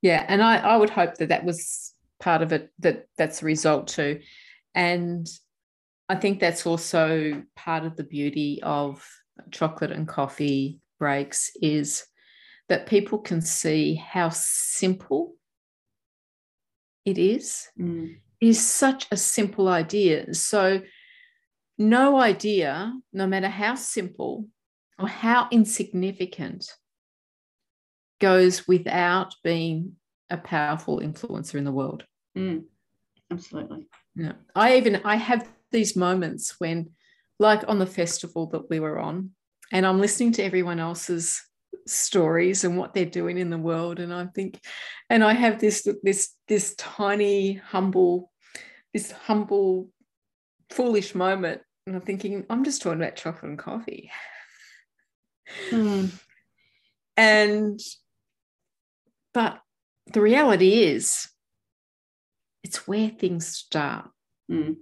Yeah, 0.00 0.24
and 0.28 0.42
I, 0.42 0.58
I 0.58 0.76
would 0.76 0.90
hope 0.90 1.16
that 1.16 1.30
that 1.30 1.44
was 1.44 1.92
part 2.20 2.42
of 2.42 2.52
it 2.52 2.70
that 2.78 3.06
that's 3.18 3.42
a 3.42 3.44
result 3.44 3.88
too 3.88 4.20
and 4.76 5.26
i 6.08 6.14
think 6.14 6.40
that's 6.40 6.66
also 6.66 7.42
part 7.54 7.84
of 7.84 7.96
the 7.96 8.04
beauty 8.04 8.60
of 8.62 9.06
chocolate 9.50 9.92
and 9.92 10.08
coffee 10.08 10.80
breaks 10.98 11.50
is 11.60 12.04
that 12.68 12.86
people 12.86 13.18
can 13.18 13.40
see 13.40 13.94
how 13.94 14.28
simple 14.30 15.34
it 17.04 17.18
is 17.18 17.68
mm. 17.78 18.16
it 18.40 18.46
is 18.46 18.64
such 18.64 19.06
a 19.10 19.16
simple 19.16 19.68
idea 19.68 20.32
so 20.34 20.80
no 21.78 22.16
idea 22.18 22.92
no 23.12 23.26
matter 23.26 23.48
how 23.48 23.74
simple 23.74 24.46
or 24.98 25.08
how 25.08 25.46
insignificant 25.50 26.70
goes 28.20 28.66
without 28.66 29.34
being 29.44 29.96
a 30.30 30.36
powerful 30.36 31.00
influencer 31.00 31.54
in 31.56 31.64
the 31.64 31.72
world. 31.72 32.04
Mm, 32.36 32.64
absolutely. 33.30 33.86
Yeah. 34.14 34.32
I 34.54 34.76
even 34.76 35.00
I 35.04 35.16
have 35.16 35.48
these 35.76 35.94
moments 35.94 36.58
when, 36.58 36.90
like 37.38 37.62
on 37.68 37.78
the 37.78 37.86
festival 37.86 38.46
that 38.46 38.68
we 38.70 38.80
were 38.80 38.98
on, 38.98 39.30
and 39.70 39.86
I'm 39.86 40.00
listening 40.00 40.32
to 40.32 40.42
everyone 40.42 40.80
else's 40.80 41.42
stories 41.86 42.64
and 42.64 42.78
what 42.78 42.94
they're 42.94 43.04
doing 43.04 43.36
in 43.36 43.50
the 43.50 43.58
world, 43.58 44.00
and 44.00 44.12
I 44.12 44.26
think, 44.34 44.58
and 45.10 45.22
I 45.22 45.34
have 45.34 45.60
this 45.60 45.86
this 46.02 46.34
this 46.48 46.74
tiny 46.76 47.52
humble, 47.52 48.32
this 48.94 49.12
humble, 49.12 49.90
foolish 50.70 51.14
moment, 51.14 51.60
and 51.86 51.94
I'm 51.94 52.02
thinking 52.02 52.46
I'm 52.48 52.64
just 52.64 52.80
talking 52.80 53.00
about 53.00 53.16
chocolate 53.16 53.50
and 53.50 53.58
coffee. 53.58 54.10
Mm. 55.70 56.10
and 57.16 57.80
but 59.32 59.60
the 60.12 60.20
reality 60.20 60.82
is 60.82 61.28
it's 62.64 62.88
where 62.88 63.10
things 63.10 63.46
start 63.46 64.10
Mm. 64.50 64.76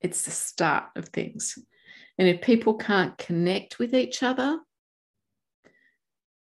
It's 0.00 0.22
the 0.22 0.30
start 0.30 0.84
of 0.96 1.08
things 1.08 1.58
and 2.18 2.28
if 2.28 2.40
people 2.40 2.74
can't 2.74 3.16
connect 3.18 3.78
with 3.78 3.94
each 3.94 4.22
other 4.22 4.58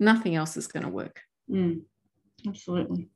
nothing 0.00 0.34
else 0.34 0.56
is 0.56 0.66
going 0.66 0.84
to 0.84 0.88
work 0.88 1.22
Mm, 1.50 1.82
absolutely. 2.46 3.08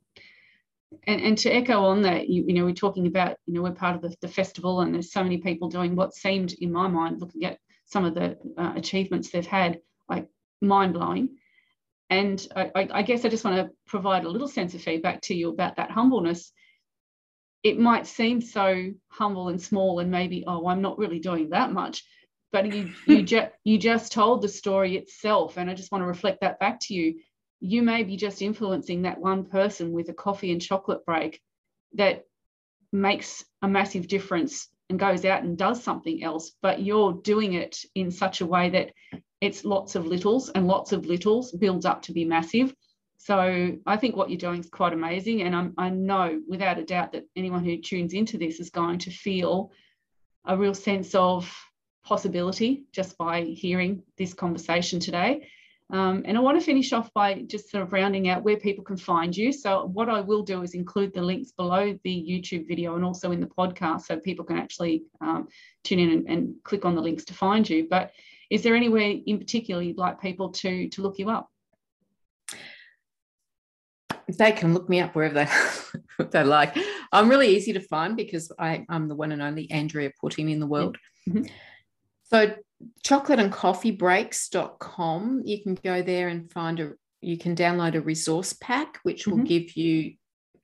And, 1.06 1.20
and 1.20 1.38
to 1.38 1.50
echo 1.50 1.84
on 1.84 2.02
that, 2.02 2.28
you, 2.28 2.44
you 2.46 2.54
know, 2.54 2.64
we're 2.64 2.72
talking 2.72 3.06
about, 3.06 3.36
you 3.46 3.54
know, 3.54 3.62
we're 3.62 3.72
part 3.72 3.96
of 3.96 4.02
the, 4.02 4.14
the 4.20 4.28
festival 4.28 4.80
and 4.80 4.94
there's 4.94 5.12
so 5.12 5.22
many 5.22 5.38
people 5.38 5.68
doing 5.68 5.96
what 5.96 6.14
seemed 6.14 6.52
in 6.54 6.72
my 6.72 6.88
mind, 6.88 7.20
looking 7.20 7.44
at 7.44 7.58
some 7.86 8.04
of 8.04 8.14
the 8.14 8.38
uh, 8.56 8.72
achievements 8.76 9.30
they've 9.30 9.46
had, 9.46 9.80
like 10.08 10.28
mind 10.60 10.94
blowing. 10.94 11.36
And 12.08 12.46
I, 12.54 12.70
I, 12.74 12.88
I 12.92 13.02
guess 13.02 13.24
I 13.24 13.28
just 13.28 13.44
want 13.44 13.56
to 13.56 13.74
provide 13.86 14.24
a 14.24 14.28
little 14.28 14.48
sense 14.48 14.74
of 14.74 14.82
feedback 14.82 15.22
to 15.22 15.34
you 15.34 15.50
about 15.50 15.76
that 15.76 15.90
humbleness. 15.90 16.52
It 17.66 17.78
might 17.78 18.06
seem 18.06 18.40
so 18.40 18.92
humble 19.08 19.48
and 19.48 19.60
small 19.60 19.98
and 19.98 20.10
maybe, 20.10 20.44
oh, 20.46 20.68
I'm 20.68 20.82
not 20.82 20.98
really 20.98 21.18
doing 21.18 21.50
that 21.50 21.72
much. 21.72 22.04
But 22.52 22.72
you 22.72 22.90
you, 23.06 23.22
ju- 23.22 23.48
you 23.64 23.78
just 23.78 24.12
told 24.12 24.42
the 24.42 24.48
story 24.48 24.96
itself. 24.96 25.56
And 25.56 25.68
I 25.68 25.74
just 25.74 25.90
want 25.90 26.02
to 26.02 26.06
reflect 26.06 26.40
that 26.42 26.60
back 26.60 26.80
to 26.82 26.94
you 26.94 27.20
you 27.60 27.82
may 27.82 28.02
be 28.02 28.16
just 28.16 28.42
influencing 28.42 29.02
that 29.02 29.18
one 29.18 29.44
person 29.44 29.92
with 29.92 30.08
a 30.08 30.14
coffee 30.14 30.52
and 30.52 30.60
chocolate 30.60 31.04
break 31.06 31.40
that 31.94 32.24
makes 32.92 33.44
a 33.62 33.68
massive 33.68 34.06
difference 34.08 34.68
and 34.88 34.98
goes 34.98 35.24
out 35.24 35.42
and 35.42 35.58
does 35.58 35.82
something 35.82 36.22
else, 36.22 36.52
but 36.62 36.80
you're 36.80 37.14
doing 37.14 37.54
it 37.54 37.78
in 37.94 38.10
such 38.10 38.40
a 38.40 38.46
way 38.46 38.70
that 38.70 38.92
it's 39.40 39.64
lots 39.64 39.94
of 39.94 40.06
littles 40.06 40.48
and 40.50 40.68
lots 40.68 40.92
of 40.92 41.06
littles 41.06 41.50
builds 41.52 41.84
up 41.84 42.02
to 42.02 42.12
be 42.12 42.24
massive. 42.24 42.74
So 43.26 43.76
I 43.84 43.96
think 43.96 44.14
what 44.14 44.30
you're 44.30 44.38
doing 44.38 44.60
is 44.60 44.68
quite 44.68 44.92
amazing. 44.92 45.42
And 45.42 45.56
I'm, 45.56 45.74
I 45.76 45.90
know 45.90 46.40
without 46.46 46.78
a 46.78 46.84
doubt 46.84 47.10
that 47.10 47.24
anyone 47.34 47.64
who 47.64 47.76
tunes 47.76 48.12
into 48.12 48.38
this 48.38 48.60
is 48.60 48.70
going 48.70 49.00
to 49.00 49.10
feel 49.10 49.72
a 50.44 50.56
real 50.56 50.74
sense 50.74 51.12
of 51.16 51.52
possibility 52.04 52.84
just 52.92 53.18
by 53.18 53.42
hearing 53.42 54.04
this 54.16 54.32
conversation 54.32 55.00
today. 55.00 55.48
Um, 55.90 56.22
and 56.24 56.38
I 56.38 56.40
want 56.40 56.56
to 56.60 56.64
finish 56.64 56.92
off 56.92 57.12
by 57.14 57.42
just 57.48 57.68
sort 57.68 57.82
of 57.82 57.92
rounding 57.92 58.28
out 58.28 58.44
where 58.44 58.58
people 58.58 58.84
can 58.84 58.96
find 58.96 59.36
you. 59.36 59.52
So, 59.52 59.86
what 59.86 60.08
I 60.08 60.20
will 60.20 60.42
do 60.42 60.62
is 60.62 60.74
include 60.74 61.12
the 61.12 61.22
links 61.22 61.50
below 61.50 61.98
the 62.04 62.26
YouTube 62.30 62.68
video 62.68 62.94
and 62.94 63.04
also 63.04 63.32
in 63.32 63.40
the 63.40 63.48
podcast 63.48 64.02
so 64.02 64.20
people 64.20 64.44
can 64.44 64.58
actually 64.58 65.02
um, 65.20 65.48
tune 65.82 65.98
in 65.98 66.10
and, 66.10 66.28
and, 66.28 66.54
click 66.62 66.84
on 66.84 66.94
the 66.94 67.00
links 67.02 67.24
to 67.24 67.34
find 67.34 67.68
you. 67.68 67.88
But 67.90 68.12
is 68.50 68.62
there 68.62 68.76
anywhere 68.76 69.14
in 69.26 69.38
particular 69.38 69.82
you'd 69.82 69.98
like 69.98 70.20
people 70.20 70.50
to, 70.50 70.88
to 70.90 71.02
look 71.02 71.18
you 71.18 71.28
up? 71.30 71.50
They 74.28 74.52
can 74.52 74.74
look 74.74 74.88
me 74.88 75.00
up 75.00 75.14
wherever 75.14 75.34
they, 75.34 76.24
they 76.30 76.42
like. 76.42 76.76
I'm 77.12 77.28
really 77.28 77.54
easy 77.56 77.72
to 77.74 77.80
find 77.80 78.16
because 78.16 78.50
I, 78.58 78.84
am 78.88 79.08
the 79.08 79.14
one 79.14 79.32
and 79.32 79.42
only 79.42 79.70
Andrea 79.70 80.10
Putting 80.20 80.50
in 80.50 80.60
the 80.60 80.66
world. 80.66 80.96
Mm-hmm. 81.28 81.44
So 82.24 82.54
chocolate 83.02 83.38
and 83.38 83.52
coffee 83.52 83.90
breaks.com 83.90 85.42
you 85.44 85.62
can 85.62 85.74
go 85.76 86.02
there 86.02 86.28
and 86.28 86.50
find 86.52 86.80
a 86.80 86.92
you 87.20 87.38
can 87.38 87.56
download 87.56 87.94
a 87.94 88.00
resource 88.00 88.52
pack 88.60 88.98
which 89.02 89.26
will 89.26 89.38
mm-hmm. 89.38 89.44
give 89.44 89.76
you 89.76 90.14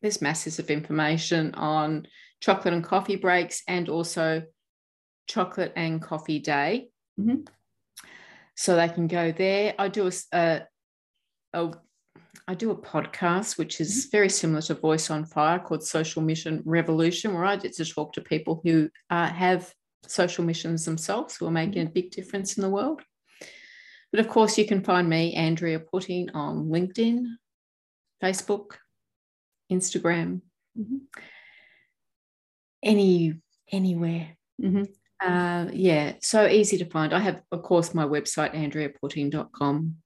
there's 0.03 0.21
masses 0.21 0.59
of 0.59 0.71
information 0.71 1.55
on 1.55 2.07
chocolate 2.41 2.75
and 2.75 2.85
coffee 2.85 3.17
breaks 3.17 3.63
and 3.67 3.89
also 3.89 4.43
chocolate 5.27 5.73
and 5.77 6.03
coffee 6.03 6.39
day 6.39 6.89
mm-hmm. 7.19 7.41
so 8.55 8.77
they 8.77 8.89
can 8.89 9.07
go 9.07 9.33
there 9.33 9.75
i 9.79 9.89
do 9.89 10.09
a, 10.09 10.37
a, 10.37 10.63
a 11.55 11.73
I 12.49 12.55
do 12.55 12.71
a 12.71 12.77
podcast 12.77 13.57
which 13.57 13.81
is 13.81 14.07
mm-hmm. 14.07 14.11
very 14.11 14.29
similar 14.29 14.63
to 14.63 14.75
Voice 14.75 15.11
on 15.11 15.25
Fire 15.25 15.59
called 15.59 15.83
Social 15.83 16.23
Mission 16.23 16.63
Revolution, 16.65 17.35
where 17.35 17.45
I 17.45 17.57
get 17.57 17.75
to 17.75 17.85
talk 17.85 18.13
to 18.15 18.21
people 18.21 18.61
who 18.65 18.91
uh, 19.11 19.29
have 19.29 19.73
social 20.07 20.45
missions 20.45 20.85
themselves 20.85 21.37
who 21.37 21.47
are 21.47 21.53
making 21.53 21.87
a 21.87 21.91
big 21.91 22.11
difference 22.11 22.57
in 22.57 22.63
the 22.63 22.71
world. 22.71 23.01
But 24.11 24.21
of 24.21 24.29
course, 24.29 24.59
you 24.59 24.67
can 24.67 24.83
find 24.83 25.09
me, 25.09 25.35
Andrea 25.35 25.81
Putting, 25.81 26.31
on 26.31 26.67
LinkedIn, 26.67 27.25
Facebook, 28.23 28.73
Instagram, 29.71 30.43
mm-hmm. 30.79 30.97
any 32.83 33.35
anywhere. 33.71 34.37
Mm-hmm. 34.61 34.83
Uh, 35.25 35.69
yeah, 35.73 36.15
so 36.21 36.47
easy 36.47 36.77
to 36.79 36.85
find. 36.85 37.15
I 37.15 37.21
have, 37.21 37.43
of 37.53 37.63
course, 37.63 37.95
my 37.95 38.05
website, 38.05 38.55
andreaputting.com 38.55 39.97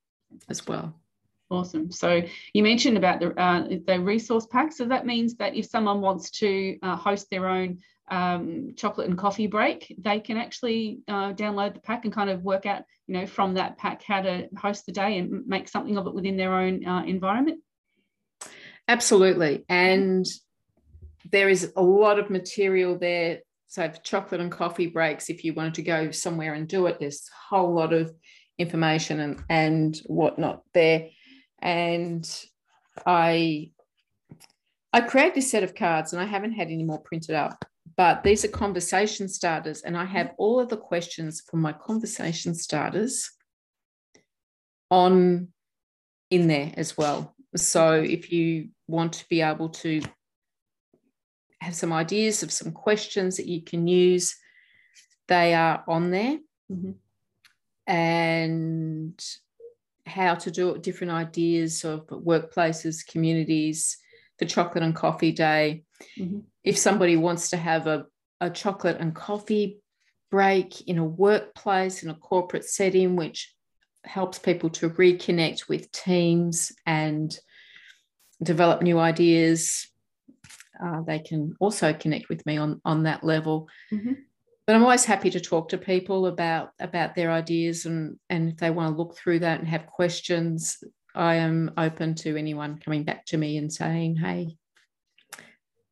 as 0.49 0.67
well. 0.67 1.01
Awesome. 1.49 1.93
So 1.93 2.23
you 2.53 2.63
mentioned 2.65 2.97
about 2.97 3.21
the 3.21 3.31
uh, 3.41 3.69
the 3.87 4.01
resource 4.01 4.47
pack. 4.47 4.73
So 4.73 4.87
that 4.87 5.07
means 5.07 5.37
that 5.37 5.55
if 5.55 5.67
someone 5.67 6.01
wants 6.01 6.31
to 6.43 6.77
uh, 6.83 6.97
host 6.97 7.29
their 7.31 7.49
own 7.49 7.79
um, 8.11 8.75
chocolate 8.77 9.09
and 9.09 9.17
coffee 9.19 9.47
break, 9.47 9.95
they 9.99 10.19
can 10.19 10.39
actually 10.39 11.01
uh, 11.07 11.33
download 11.35 11.75
the 11.75 11.81
pack 11.81 12.05
and 12.05 12.13
kind 12.13 12.31
of 12.31 12.43
work 12.43 12.67
out, 12.67 12.83
you 13.07 13.15
know, 13.15 13.27
from 13.27 13.55
that 13.55 13.79
pack 13.79 14.03
how 14.03 14.23
to 14.23 14.49
host 14.59 14.87
the 14.87 14.93
day 14.93 15.19
and 15.19 15.47
make 15.47 15.69
something 15.69 15.97
of 15.97 16.09
it 16.09 16.15
within 16.15 16.37
their 16.37 16.53
own 16.53 16.85
uh, 16.85 17.05
environment. 17.05 17.61
Absolutely, 18.89 19.65
and 19.69 20.27
there 21.31 21.49
is 21.49 21.73
a 21.77 21.83
lot 21.83 22.19
of 22.19 22.29
material 22.29 22.99
there. 22.99 23.41
So 23.69 23.89
chocolate 24.03 24.41
and 24.41 24.51
coffee 24.51 24.87
breaks, 24.87 25.31
if 25.31 25.45
you 25.45 25.55
wanted 25.55 25.75
to 25.75 25.83
go 25.83 26.11
somewhere 26.11 26.55
and 26.55 26.67
do 26.67 26.87
it, 26.87 26.99
there's 26.99 27.29
a 27.29 27.55
whole 27.55 27.73
lot 27.73 27.93
of 27.93 28.13
information 28.59 29.21
and 29.21 29.45
and 29.49 29.97
whatnot 30.07 30.63
there. 30.73 31.09
And 31.61 32.29
I 33.05 33.71
I 34.93 35.01
created 35.01 35.35
this 35.35 35.51
set 35.51 35.63
of 35.63 35.75
cards 35.75 36.13
and 36.13 36.23
I 36.23 36.27
haven't 36.27 36.53
had 36.53 36.69
any 36.69 36.85
more 36.85 37.01
printed 37.01 37.35
up 37.35 37.65
but 37.97 38.23
these 38.23 38.45
are 38.45 38.49
conversation 38.49 39.29
starters, 39.29 39.83
and 39.83 39.97
I 39.97 40.05
have 40.05 40.33
all 40.37 40.61
of 40.61 40.69
the 40.69 40.77
questions 40.77 41.41
for 41.41 41.57
my 41.57 41.73
conversation 41.73 42.55
starters 42.55 43.31
on 44.91 45.49
in 46.31 46.47
there 46.47 46.73
as 46.77 46.97
well. 46.97 47.35
So 47.57 47.95
if 47.95 48.33
you 48.33 48.69
want 48.87 49.15
to 49.15 49.29
be 49.29 49.41
able 49.41 49.71
to 49.71 50.03
have 51.61 51.75
some 51.75 51.93
ideas 51.93 52.43
of 52.43 52.53
some 52.53 52.73
questions 52.73 53.39
that 53.39 53.47
you 53.47 53.63
can 53.63 53.89
use, 53.89 54.37
they 55.29 55.55
are 55.55 55.83
on 55.89 56.11
there. 56.11 56.39
Mm-hmm. 56.71 56.93
And 57.87 59.25
how 60.07 60.35
to 60.35 60.51
do 60.51 60.71
it, 60.71 60.83
different 60.83 61.13
ideas 61.13 61.85
of 61.85 62.07
workplaces, 62.07 63.07
communities, 63.07 63.99
the 64.39 64.47
chocolate 64.47 64.85
and 64.85 64.95
coffee 64.95 65.33
day. 65.33 65.83
Mm-hmm 66.19 66.41
if 66.67 66.77
somebody 66.77 67.17
wants 67.17 67.51
to 67.51 67.57
have 67.57 67.87
a, 67.87 68.05
a 68.41 68.51
chocolate 68.51 68.97
and 68.99 69.15
coffee 69.15 69.79
break 70.33 70.87
in 70.89 70.99
a 70.99 71.05
workplace, 71.05 72.03
in 72.03 72.11
a 72.11 72.15
corporate 72.15 72.65
setting, 72.65 73.15
which 73.15 73.55
helps 74.05 74.39
people 74.39 74.69
to 74.69 74.91
reconnect 74.91 75.69
with 75.69 75.91
teams 75.93 76.73
and 76.85 77.39
develop 78.43 78.83
new 78.83 78.99
ideas. 78.99 79.87
Uh, 80.85 81.03
they 81.03 81.21
can 81.21 81.55
also 81.61 81.93
connect 81.93 82.29
with 82.29 82.45
me 82.45 82.57
on, 82.57 82.81
on 82.85 83.05
that 83.05 83.23
level. 83.23 83.69
Mm-hmm. 83.93 84.13
But 84.67 84.75
I'm 84.75 84.83
always 84.83 85.05
happy 85.05 85.31
to 85.31 85.41
talk 85.41 85.69
to 85.69 85.79
people 85.79 86.27
about, 86.27 86.71
about 86.81 87.15
their 87.15 87.31
ideas 87.31 87.87
and, 87.87 88.19
and 88.29 88.51
if 88.51 88.57
they 88.57 88.71
want 88.71 88.93
to 88.93 88.99
look 88.99 89.17
through 89.17 89.39
that 89.41 89.61
and 89.61 89.69
have 89.69 89.87
questions, 89.87 90.83
I 91.15 91.37
am 91.37 91.73
open 91.79 92.15
to 92.17 92.37
anyone 92.37 92.79
coming 92.79 93.05
back 93.05 93.27
to 93.27 93.39
me 93.39 93.57
and 93.59 93.73
saying, 93.73 94.17
hey, 94.17 94.57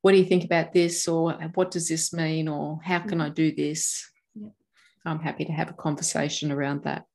what 0.01 0.11
do 0.11 0.19
you 0.19 0.25
think 0.25 0.43
about 0.43 0.71
this? 0.71 1.07
Or 1.07 1.31
what 1.55 1.71
does 1.71 1.87
this 1.87 2.13
mean? 2.13 2.47
Or 2.47 2.79
how 2.83 2.99
can 2.99 3.21
i 3.21 3.29
mm. 3.29 3.33
do 3.33 3.55
this? 3.55 4.07
Yeah. 4.35 4.49
i'm 5.03 5.19
happy 5.19 5.45
to 5.45 5.51
have 5.51 5.71
a 5.71 5.73
conversation 5.73 6.51
around 6.51 6.83
that. 6.83 7.05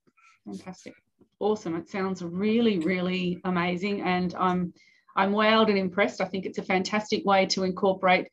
Fantastic. 0.44 0.94
Awesome. 1.38 1.77
It 1.77 1.88
sounds 1.88 2.20
really 2.23 2.81
really 2.81 3.40
amazing 3.44 4.01
and 4.01 4.35
i'm 4.35 4.73
i'm 5.15 5.33
wowed 5.33 5.69
and 5.69 5.79
impressed. 5.79 6.21
I 6.21 6.25
think 6.25 6.46
it's 6.46 6.58
a 6.58 6.65
fantastic 6.65 7.25
way 7.25 7.46
to 7.46 7.63
incorporate 7.63 8.27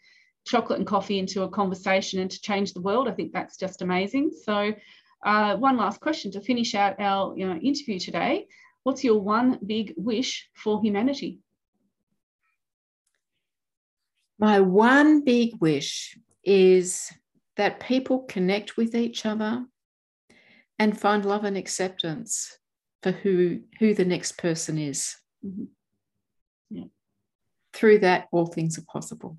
chocolate 0.47 0.79
and 0.79 0.87
coffee 0.87 1.19
into 1.19 1.43
a 1.43 1.49
conversation 1.49 2.19
and 2.19 2.31
to 2.31 2.41
change 2.41 2.73
the 2.73 2.81
world 2.81 3.07
i 3.07 3.11
think 3.11 3.31
that's 3.31 3.57
just 3.57 3.81
amazing 3.81 4.31
so 4.43 4.73
uh, 5.25 5.55
one 5.55 5.77
last 5.77 5.99
question 5.99 6.31
to 6.31 6.39
finish 6.39 6.75
out 6.75 6.99
our 6.99 7.35
you 7.35 7.47
know, 7.47 7.55
interview 7.55 7.99
today 7.99 8.47
what's 8.83 9.03
your 9.03 9.19
one 9.19 9.59
big 9.65 9.93
wish 9.97 10.49
for 10.55 10.81
humanity 10.81 11.39
my 14.39 14.59
one 14.59 15.23
big 15.23 15.55
wish 15.59 16.17
is 16.43 17.11
that 17.55 17.79
people 17.79 18.19
connect 18.19 18.77
with 18.77 18.95
each 18.95 19.25
other 19.25 19.65
and 20.79 20.99
find 20.99 21.25
love 21.25 21.43
and 21.43 21.57
acceptance 21.57 22.57
for 23.01 23.11
who, 23.11 23.61
who 23.79 23.93
the 23.93 24.05
next 24.05 24.37
person 24.37 24.77
is. 24.77 25.15
Mm-hmm. 25.45 25.65
Yeah. 26.69 26.85
Through 27.73 27.99
that, 27.99 28.27
all 28.31 28.45
things 28.45 28.77
are 28.77 28.85
possible. 28.91 29.37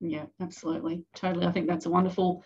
Yeah, 0.00 0.24
absolutely. 0.40 1.04
Totally. 1.14 1.46
I 1.46 1.52
think 1.52 1.66
that's 1.66 1.86
a 1.86 1.90
wonderful, 1.90 2.42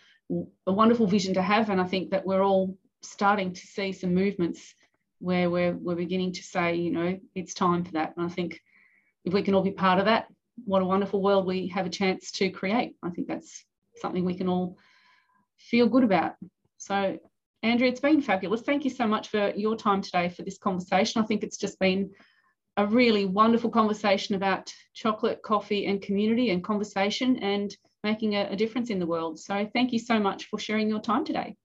a 0.67 0.73
wonderful 0.73 1.07
vision 1.07 1.35
to 1.35 1.43
have. 1.43 1.71
And 1.71 1.81
I 1.81 1.85
think 1.85 2.11
that 2.11 2.27
we're 2.27 2.43
all 2.43 2.77
starting 3.03 3.53
to 3.53 3.67
see 3.67 3.93
some 3.93 4.15
movements 4.15 4.75
where 5.21 5.49
we're, 5.49 5.73
we're 5.75 5.95
beginning 5.95 6.33
to 6.33 6.43
say, 6.43 6.75
you 6.75 6.91
know, 6.91 7.19
it's 7.35 7.55
time 7.55 7.85
for 7.85 7.93
that. 7.93 8.15
And 8.17 8.27
I 8.27 8.29
think 8.29 8.61
if 9.25 9.33
we 9.33 9.43
can 9.43 9.55
all 9.55 9.63
be 9.63 9.71
part 9.71 10.01
of 10.01 10.07
that, 10.07 10.27
what 10.65 10.83
a 10.83 10.87
wonderful 10.87 11.23
world 11.23 11.47
we 11.47 11.69
have 11.69 11.87
a 11.87 11.91
chance 11.91 12.31
to 12.33 12.51
create. 12.51 12.97
I 13.03 13.11
think 13.11 13.29
that's 13.29 13.65
something 13.97 14.25
we 14.25 14.35
can 14.35 14.49
all 14.49 14.79
feel 15.59 15.89
good 15.89 16.05
about. 16.05 16.35
So, 16.79 17.19
Andrea, 17.63 17.91
it's 17.91 18.01
been 18.01 18.21
fabulous. 18.21 18.61
Thank 18.63 18.85
you 18.85 18.91
so 18.91 19.07
much 19.07 19.29
for 19.29 19.53
your 19.57 19.77
time 19.77 20.03
today 20.03 20.29
for 20.29 20.43
this 20.43 20.59
conversation. 20.59 21.23
I 21.23 21.25
think 21.25 21.43
it's 21.43 21.57
just 21.57 21.79
been 21.79 22.11
a 22.77 22.87
really 22.87 23.25
wonderful 23.25 23.71
conversation 23.71 24.35
about 24.35 24.73
chocolate, 24.95 25.43
coffee, 25.43 25.87
and 25.87 26.03
community 26.03 26.51
and 26.51 26.65
conversation 26.65 27.37
and 27.39 27.77
making 28.03 28.35
a, 28.35 28.49
a 28.51 28.57
difference 28.57 28.91
in 28.91 28.99
the 28.99 29.07
world. 29.07 29.39
So, 29.39 29.69
thank 29.73 29.93
you 29.93 29.99
so 29.99 30.19
much 30.19 30.47
for 30.47 30.59
sharing 30.59 30.89
your 30.89 31.01
time 31.01 31.25
today. 31.25 31.57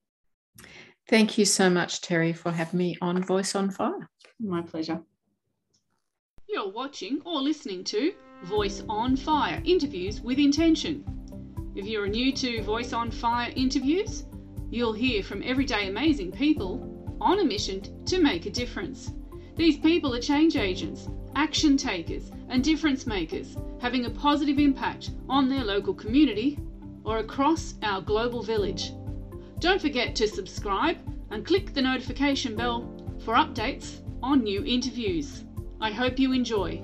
Thank 1.07 1.37
you 1.37 1.45
so 1.45 1.69
much, 1.69 2.01
Terry, 2.01 2.33
for 2.33 2.51
having 2.51 2.77
me 2.77 2.97
on 3.01 3.23
Voice 3.23 3.55
on 3.55 3.71
Fire. 3.71 4.07
My 4.39 4.61
pleasure. 4.61 5.01
You're 6.47 6.71
watching 6.71 7.21
or 7.25 7.41
listening 7.41 7.83
to 7.85 8.13
Voice 8.43 8.83
on 8.87 9.15
Fire 9.15 9.61
interviews 9.65 10.21
with 10.21 10.37
intention. 10.37 11.03
If 11.75 11.85
you're 11.85 12.07
new 12.07 12.31
to 12.33 12.61
Voice 12.63 12.93
on 12.93 13.11
Fire 13.11 13.51
interviews, 13.55 14.25
you'll 14.69 14.93
hear 14.93 15.23
from 15.23 15.43
everyday 15.43 15.87
amazing 15.87 16.31
people 16.31 17.17
on 17.19 17.39
a 17.39 17.45
mission 17.45 18.03
to 18.05 18.19
make 18.19 18.45
a 18.45 18.51
difference. 18.51 19.11
These 19.59 19.79
people 19.79 20.15
are 20.15 20.21
change 20.21 20.55
agents, 20.55 21.09
action 21.35 21.75
takers, 21.75 22.31
and 22.47 22.63
difference 22.63 23.05
makers, 23.05 23.57
having 23.81 24.05
a 24.05 24.09
positive 24.09 24.57
impact 24.57 25.11
on 25.27 25.49
their 25.49 25.65
local 25.65 25.93
community 25.93 26.57
or 27.03 27.17
across 27.17 27.73
our 27.83 27.99
global 27.99 28.41
village. 28.41 28.93
Don't 29.59 29.81
forget 29.81 30.15
to 30.15 30.29
subscribe 30.29 30.95
and 31.29 31.45
click 31.45 31.73
the 31.73 31.81
notification 31.81 32.55
bell 32.55 32.89
for 33.25 33.33
updates 33.33 33.97
on 34.23 34.45
new 34.45 34.63
interviews. 34.63 35.43
I 35.81 35.91
hope 35.91 36.19
you 36.19 36.31
enjoy. 36.31 36.81